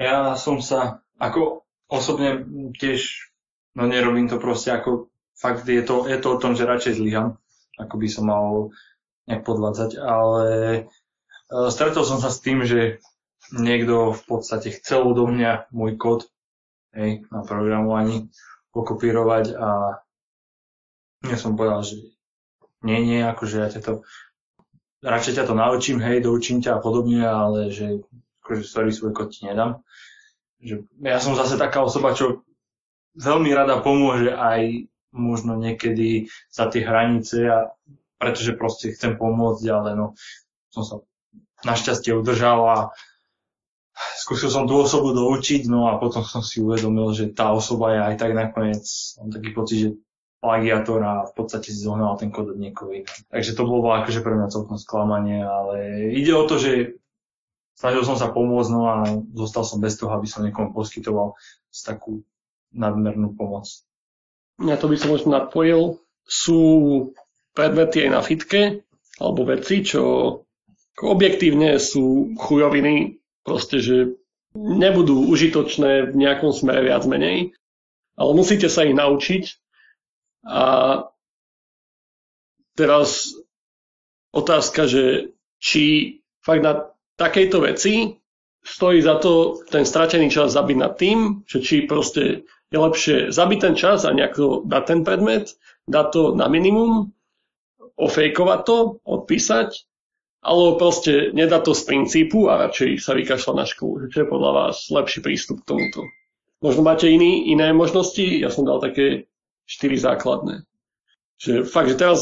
[0.00, 2.44] Ja som sa, ako osobne
[2.76, 3.32] tiež,
[3.76, 7.36] no nerobím to proste ako, fakt je to, je to o tom, že radšej zlyham,
[7.76, 8.72] ako by som mal
[9.28, 10.80] nejak podvádzať, ale e,
[11.68, 13.00] stretol som sa s tým, že
[13.52, 16.20] niekto v podstate chcel odo mňa môj kód
[16.96, 18.32] hej, na programovaní
[18.72, 20.00] pokopírovať a
[21.26, 22.16] ja som povedal, že
[22.84, 24.04] nie, nie, akože ja to
[25.04, 28.02] radšej ťa to naučím, hej, doučím ťa a podobne, ale že
[28.44, 29.82] akože sorry, svoj kód ti nedám.
[30.62, 32.46] Že ja som zase taká osoba, čo
[33.16, 37.58] veľmi rada pomôže aj možno niekedy za tie hranice a
[38.16, 40.06] pretože proste chcem pomôcť, ale no
[40.72, 40.96] som sa
[41.64, 42.78] našťastie udržal a
[43.96, 48.00] skúsil som tú osobu doučiť, no a potom som si uvedomil, že tá osoba je
[48.12, 48.84] aj tak nakoniec,
[49.20, 49.90] mám taký pocit, že
[50.40, 53.18] plagiátor a v podstate si zohnal ten kód od niekoho iného.
[53.32, 57.00] Takže to bolo akože pre mňa celkom sklamanie, ale ide o to, že
[57.74, 58.96] snažil som sa pomôcť, no a
[59.32, 61.34] zostal som bez toho, aby som niekomu poskytoval
[61.72, 62.24] takú
[62.72, 63.68] nadmernú pomoc.
[64.60, 66.00] Ja to by som možno napojil.
[66.26, 66.58] Sú
[67.52, 68.82] predmety aj na fitke,
[69.20, 70.02] alebo veci, čo
[70.96, 74.18] objektívne sú chujoviny, proste, že
[74.58, 77.54] nebudú užitočné v nejakom smere viac menej,
[78.18, 79.44] ale musíte sa ich naučiť.
[80.46, 80.64] A
[82.74, 83.38] teraz
[84.34, 88.18] otázka, že či fakt na takejto veci
[88.66, 93.58] stojí za to ten stratený čas zabiť nad tým, že či proste je lepšie zabiť
[93.62, 95.54] ten čas a nejako dať ten predmet,
[95.86, 97.14] dať to na minimum,
[97.94, 99.70] ofejkovať to, odpísať,
[100.42, 103.92] alebo proste nedať to z princípu a radšej sa vykašľať na školu.
[104.12, 106.06] Čo je podľa vás lepší prístup k tomuto?
[106.62, 109.28] Možno máte iný, iné možnosti, ja som dal také
[109.66, 110.64] štyri základné.
[111.36, 112.20] Že fakt, že teraz,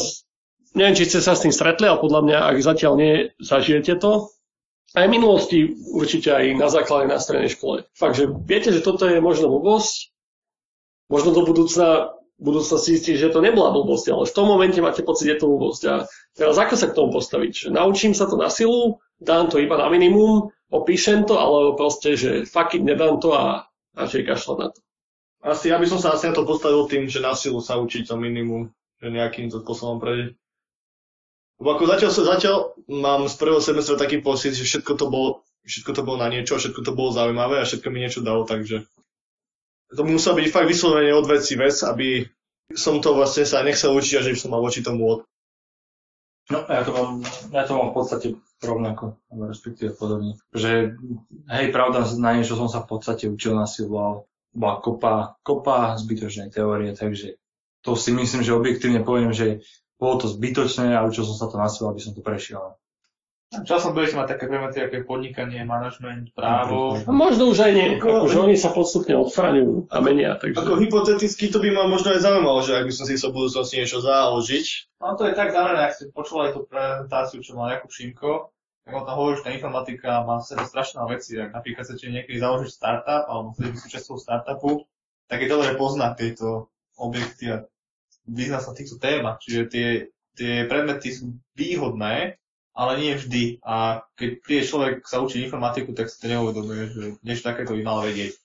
[0.75, 4.27] neviem, či ste sa s tým stretli, ale podľa mňa, ak zatiaľ nie zažijete to,
[4.95, 5.59] aj v minulosti
[5.91, 7.83] určite aj na základe na strednej škole.
[7.91, 10.15] Fakt, že viete, že toto je možno blbosť,
[11.11, 15.01] možno do budúcna budúcna si zistí, že to nebola blbosť, ale v tom momente máte
[15.01, 15.81] pocit, že je to blbosť.
[15.87, 15.93] A
[16.35, 17.51] teraz ako sa k tomu postaviť?
[17.51, 22.19] Že naučím sa to na silu, dám to iba na minimum, opíšem to, alebo proste,
[22.19, 24.79] že fuck it, nedám to a radšej kašľať na to.
[25.45, 28.09] Asi, ja by som sa asi na to postavil tým, že na silu sa učiť
[28.09, 30.33] to minimum, že nejakým to spôsobom prejde.
[31.61, 32.55] Lebo ako zatiaľ, zatiaľ
[32.91, 35.29] mám z prvého semestra taký pocit, že všetko to bolo,
[35.63, 38.89] všetko to bolo na niečo, všetko to bolo zaujímavé a všetko mi niečo dalo, takže
[39.93, 42.25] to musel byť fakt vyslovene od veci vec, aby
[42.73, 45.19] som to vlastne sa nechcel učiť a že by som mal voči tomu od.
[46.45, 48.27] No, ja to mám, ja to mám v podstate
[48.61, 50.37] rovnako, respektíve podobne.
[50.53, 50.93] Že,
[51.49, 56.53] hej, pravda, na niečo som sa v podstate učil na silu, bola kopa, kopa zbytočnej
[56.53, 57.41] teórie, takže
[57.81, 59.65] to si myslím, že objektívne poviem, že
[59.97, 62.77] bolo to zbytočné a učil som sa to na silu, aby som to prešiel.
[63.53, 66.97] Časom budete mať také predmety, ako je podnikanie, manažment, právo.
[66.97, 70.35] A možno už aj nie, ako, že oni sa postupne odstraňujú a menia.
[70.35, 70.59] Takže...
[70.59, 73.37] Ako hypoteticky to by ma možno aj zaujímalo, že ak by som si chcel v
[73.45, 74.65] budúcnosti niečo založiť.
[74.99, 78.31] No to je tak zaujímavé, ak ste počúvali tú prezentáciu, čo mal Jakub Šimko,
[78.85, 81.31] tak on tam hovorí, že tá informatika má v sebe strašné veci.
[81.41, 84.85] Ak napríklad chcete niekedy založiť startup, alebo chcete byť súčasťou startupu,
[85.25, 87.65] tak je dobre poznať tieto objekty a
[88.29, 89.41] vyznať sa týchto témach.
[89.41, 89.87] Čiže tie,
[90.37, 92.37] tie predmety sú výhodné,
[92.75, 93.63] ale nie vždy.
[93.63, 97.81] A keď príde človek sa učiť informatiku, tak si to neuvedomuje, že niečo takéto by
[97.81, 98.35] mal vedieť.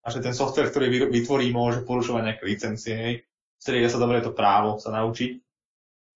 [0.00, 3.14] A že ten software, ktorý vytvorí, môže porušovať nejaké licencie, hej.
[3.60, 5.36] Strieda sa dobre to právo sa naučiť.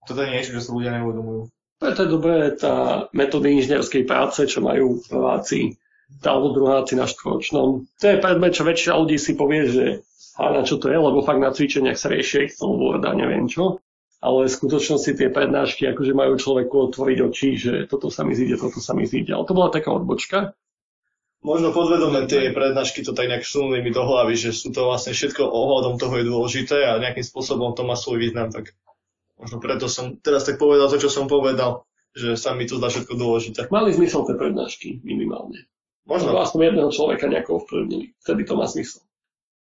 [0.09, 1.53] Toto je niečo, čo sa ľudia neuvedomujú.
[1.77, 5.77] Preto je dobré tá metódy inžinierskej práce, čo majú prváci
[6.25, 7.85] alebo druháci na štvoročnom.
[8.01, 9.85] To je predmet, čo väčšina ľudí si povie, že
[10.41, 13.84] a na čo to je, lebo fakt na cvičeniach sa riešia Excel, Word neviem čo
[14.25, 18.57] ale v skutočnosti tie prednášky akože majú človeku otvoriť oči, že toto sa mi zíde,
[18.57, 19.37] toto sa mi zíde.
[19.37, 20.57] Ale to bola taká odbočka.
[21.45, 25.13] Možno podvedome tie prednášky to tak nejak vsunuli mi do hlavy, že sú to vlastne
[25.13, 28.73] všetko ohľadom toho je dôležité a nejakým spôsobom to má svoj význam, tak
[29.37, 31.85] možno preto som teraz tak povedal to, čo som povedal,
[32.17, 33.69] že sa mi to zdá všetko dôležité.
[33.69, 35.69] Mali zmysel tie prednášky minimálne.
[36.09, 36.33] Možno.
[36.33, 38.17] Možno aspoň jedného človeka nejako ovplyvnili.
[38.25, 39.05] Vtedy to má zmysel.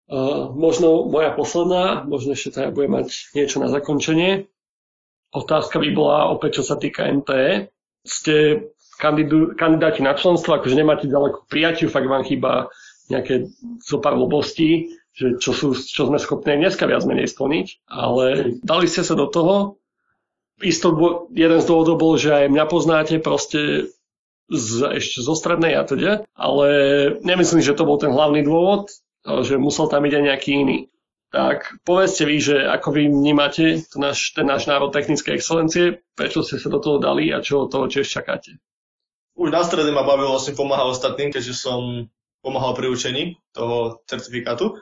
[0.06, 4.51] Uh, možno moja posledná, možno ešte teda bude mať niečo na zakončenie.
[5.32, 7.72] Otázka by bola opäť, čo sa týka NTE.
[8.04, 8.68] Ste
[9.00, 12.68] kandidu, kandidáti na členstvo, akože nemáte ďaleko k prijatiu, fakt vám chýba
[13.08, 13.48] nejaké
[13.82, 14.16] zo pár
[15.12, 19.28] že čo, sú, čo sme schopní dneska viac menej splniť, ale dali ste sa do
[19.28, 19.76] toho.
[20.64, 20.96] Isto
[21.36, 23.92] jeden z dôvodov bol, že aj mňa poznáte proste
[24.48, 26.68] z, ešte zo strednej a teda, ale
[27.24, 28.88] nemyslím, že to bol ten hlavný dôvod,
[29.44, 30.78] že musel tam byť aj nejaký iný.
[31.32, 36.44] Tak povedzte vy, že ako vy vnímate ten náš, ten náš národ technickej excelencie, prečo
[36.44, 38.60] ste sa do toho dali a čo od toho tiež čakáte?
[39.32, 42.12] Už na strede ma bavilo vlastne pomáhať ostatným, keďže som
[42.44, 44.76] pomáhal pri učení toho certifikátu.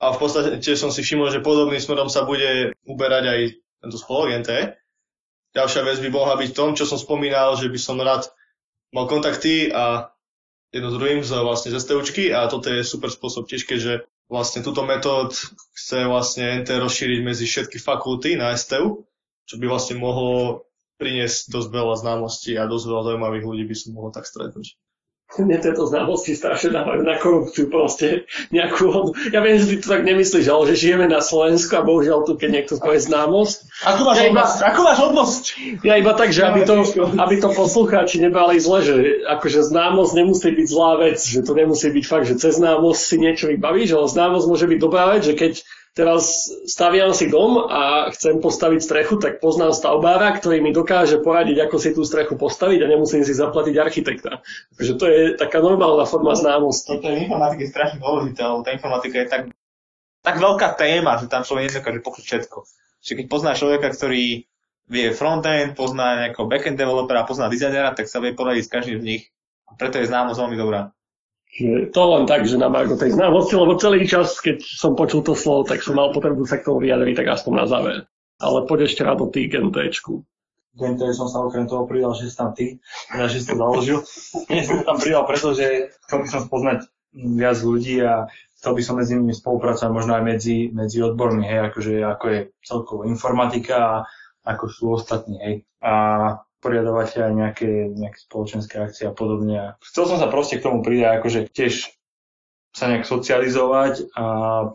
[0.00, 3.40] A v podstate tiež som si všimol, že podobným smerom sa bude uberať aj
[3.84, 4.80] tento spolok NT.
[5.52, 8.32] Ďalšia vec by mohla byť v tom, čo som spomínal, že by som rád
[8.96, 10.16] mal kontakty a
[10.72, 14.62] jedno s druhým z, vlastne z STUčky a toto je super spôsob tiež, keďže vlastne
[14.62, 15.34] túto metód
[15.74, 19.04] chce vlastne NT rozšíriť medzi všetky fakulty na STU,
[19.44, 20.64] čo by vlastne mohlo
[21.02, 24.78] priniesť dosť veľa známostí a dosť veľa zaujímavých ľudí by som mohol tak stretnúť.
[25.38, 29.14] Mne tieto známosti strašne dávajú na korupciu proste nejakú.
[29.30, 32.34] Ja viem, že ty to tak nemyslíš, ale že žijeme na Slovensku a bohužiaľ tu,
[32.34, 33.70] keď niekto povie známosť.
[33.86, 34.50] Ako máš Ja iba-?
[34.74, 35.44] Ako máš hodnosť?
[35.86, 36.82] Ja iba tak, že aby to,
[37.14, 38.94] aby to poslucháči nebali zle, že
[39.30, 43.16] akože známosť nemusí byť zlá vec, že to nemusí byť fakt, že cez známosť si
[43.22, 45.62] niečo vybavíš, ale známosť môže byť dobrá vec, že keď
[45.94, 51.66] teraz staviam si dom a chcem postaviť strechu, tak poznám stavbára, ktorý mi dokáže poradiť,
[51.66, 54.42] ako si tú strechu postaviť a nemusím si zaplatiť architekta.
[54.78, 56.98] Takže to je taká normálna forma známosti.
[56.98, 59.42] Toto je informatika je strašne dôležité, lebo tá informatika je tak,
[60.22, 62.58] tak veľká téma, že tam človek nedokáže pokryť všetko.
[63.00, 64.44] Čiže keď pozná človeka, ktorý
[64.90, 69.06] vie frontend, pozná nejakého backend developera, pozná dizajnera, tak sa vie poradiť s každým z
[69.06, 69.24] nich.
[69.70, 70.90] A preto je známosť veľmi dobrá.
[71.50, 75.26] Že to len tak, že na margo tej známosti, lebo celý čas, keď som počul
[75.26, 77.96] to slovo, tak som mal potrebu sa k tomu vyjadriť, tak aspoň na záver.
[78.38, 80.22] Ale poď ešte rád o tý GNTčku.
[80.78, 82.78] Gen som sa okrem toho pridal, že si tam ty,
[83.10, 83.98] teda, že si to založil.
[84.52, 86.78] Nie som tam pridal, pretože chcel by som spoznať
[87.10, 91.74] viac ľudí a chcel by som medzi nimi spolupracovať, možno aj medzi, medzi odbormi, hej,
[91.74, 93.94] akože ako je celkovo informatika a
[94.46, 95.54] ako sú ostatní, hej.
[95.82, 95.92] A
[96.60, 99.56] poriadovať aj nejaké, nejaké spoločenské akcie a podobne.
[99.56, 101.88] A chcel som sa proste k tomu pridať, akože tiež
[102.76, 104.24] sa nejak socializovať a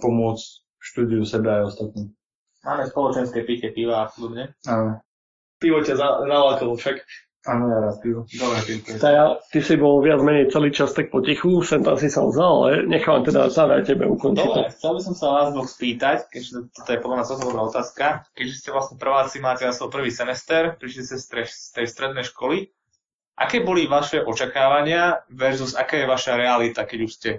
[0.02, 0.46] pomôcť
[0.82, 2.12] štúdiu sebe aj ostatným.
[2.66, 4.58] Máme spoločenské pitie piva a podobne.
[4.66, 5.06] Áno,
[5.56, 6.08] Pivo ťa za,
[6.76, 6.98] však.
[7.46, 8.26] Áno, ja rád pivo.
[8.28, 8.98] Dobre, pivo.
[8.98, 9.10] Tá,
[9.48, 12.72] ty si bol viac menej celý čas tak potichu, sem tam si sa vzal, ale
[12.86, 14.42] nechám teda záver tebe ukončiť.
[14.42, 17.46] Dobre, chcel by som sa vás dvoch spýtať, keďže to- toto je podľa mňa celkom
[17.48, 18.06] dobrá otázka.
[18.34, 21.86] Keďže ste vlastne prváci, máte na svoj prvý semester, prišli ste z, tre- z tej
[21.86, 22.70] strednej školy.
[23.36, 27.30] Aké boli vaše očakávania versus aká je vaša realita, keď už ste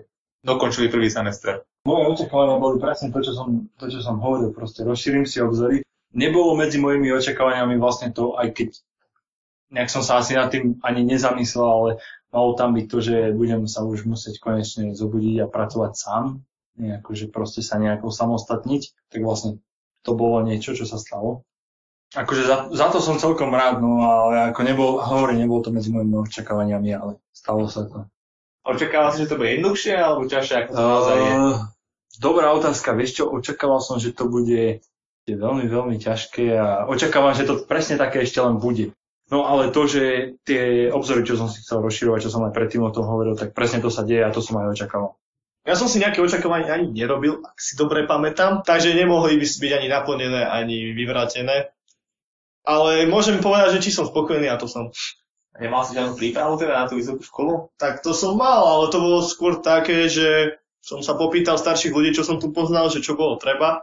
[0.44, 1.64] dokončili prvý semester?
[1.88, 5.80] Moje očakávania boli presne to, čo som, to, čo som hovoril, proste rozšírim si obzory.
[6.12, 8.68] Nebolo medzi mojimi očakávaniami vlastne to, aj keď
[9.70, 11.90] nejak som sa asi nad tým ani nezamyslel, ale
[12.30, 16.24] malo tam byť to, že budem sa už musieť konečne zobudiť a pracovať sám,
[16.76, 19.58] nejako, že proste sa nejako samostatniť, tak vlastne
[20.04, 21.42] to bolo niečo, čo sa stalo.
[22.14, 25.90] Akože za, za to som celkom rád, no ale ako nebol, hovorím, nebolo to medzi
[25.90, 28.06] mojimi očakávaniami, ale stalo sa to.
[28.62, 31.32] Očakával si, že to bude jednoduchšie alebo ťažšie, ako to naozaj je?
[31.34, 31.56] Uh,
[32.22, 32.94] dobrá otázka.
[32.94, 34.82] Vieš čo, očakával som, že to bude
[35.26, 38.94] je veľmi, veľmi ťažké a očakávam, že to presne také ešte len bude.
[39.26, 42.86] No ale to, že tie obzory, čo som si chcel rozširovať, čo som aj predtým
[42.86, 45.18] o tom hovoril, tak presne to sa deje a to som aj očakával.
[45.66, 49.72] Ja som si nejaké očakávania ani nerobil, ak si dobre pamätám, takže nemohli by byť
[49.74, 51.74] ani naplnené, ani vyvrátené.
[52.62, 54.94] Ale môžem povedať, že či som spokojný a to som.
[55.58, 57.52] Nemal si žiadnu prípravu teda na tú vysokú školu?
[57.82, 62.14] Tak to som mal, ale to bolo skôr také, že som sa popýtal starších ľudí,
[62.14, 63.82] čo som tu poznal, že čo bolo treba.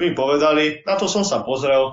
[0.00, 1.92] Mi povedali, na to som sa pozrel.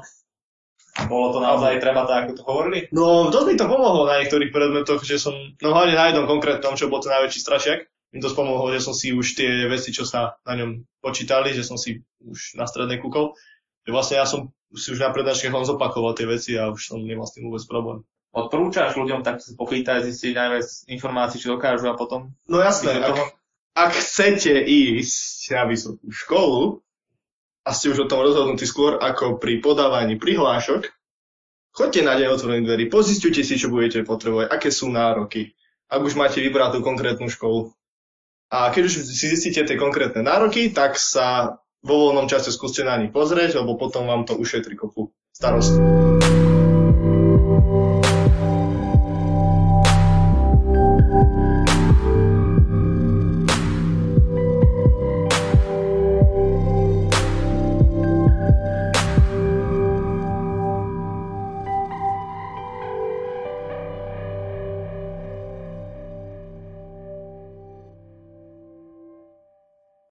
[0.92, 2.80] Bolo to naozaj treba tak, ako to hovorili?
[2.92, 6.76] No, dosť mi to pomohlo na niektorých predmetoch, že som, no hlavne na jednom konkrétnom,
[6.76, 7.80] čo bol ten najväčší strašiak.
[8.12, 11.64] Mi to pomohlo, že som si už tie veci, čo sa na ňom počítali, že
[11.64, 13.40] som si už na strednej kúkol.
[13.88, 17.00] Že vlastne ja som si už na prednáške len zopakoval tie veci a už som
[17.00, 18.04] nemal s tým vôbec problém.
[18.36, 23.16] Odporúčaš ľuďom tak sa popýtať, zistiť najviac informácií, čo dokážu a potom No jasné, ak,
[23.16, 23.24] toho?
[23.76, 26.84] ak chcete ísť na vysokú školu
[27.62, 30.90] a ste už o tom rozhodnutí skôr ako pri podávaní prihlášok,
[31.72, 35.54] choďte na deň otvorených dverí, pozistujte si, čo budete potrebovať, aké sú nároky,
[35.88, 37.74] ak už máte vybrať tú konkrétnu školu.
[38.52, 43.00] A keď už si zistíte tie konkrétne nároky, tak sa vo voľnom čase skúste na
[43.00, 45.80] nich pozrieť, lebo potom vám to ušetrí kopu starosti.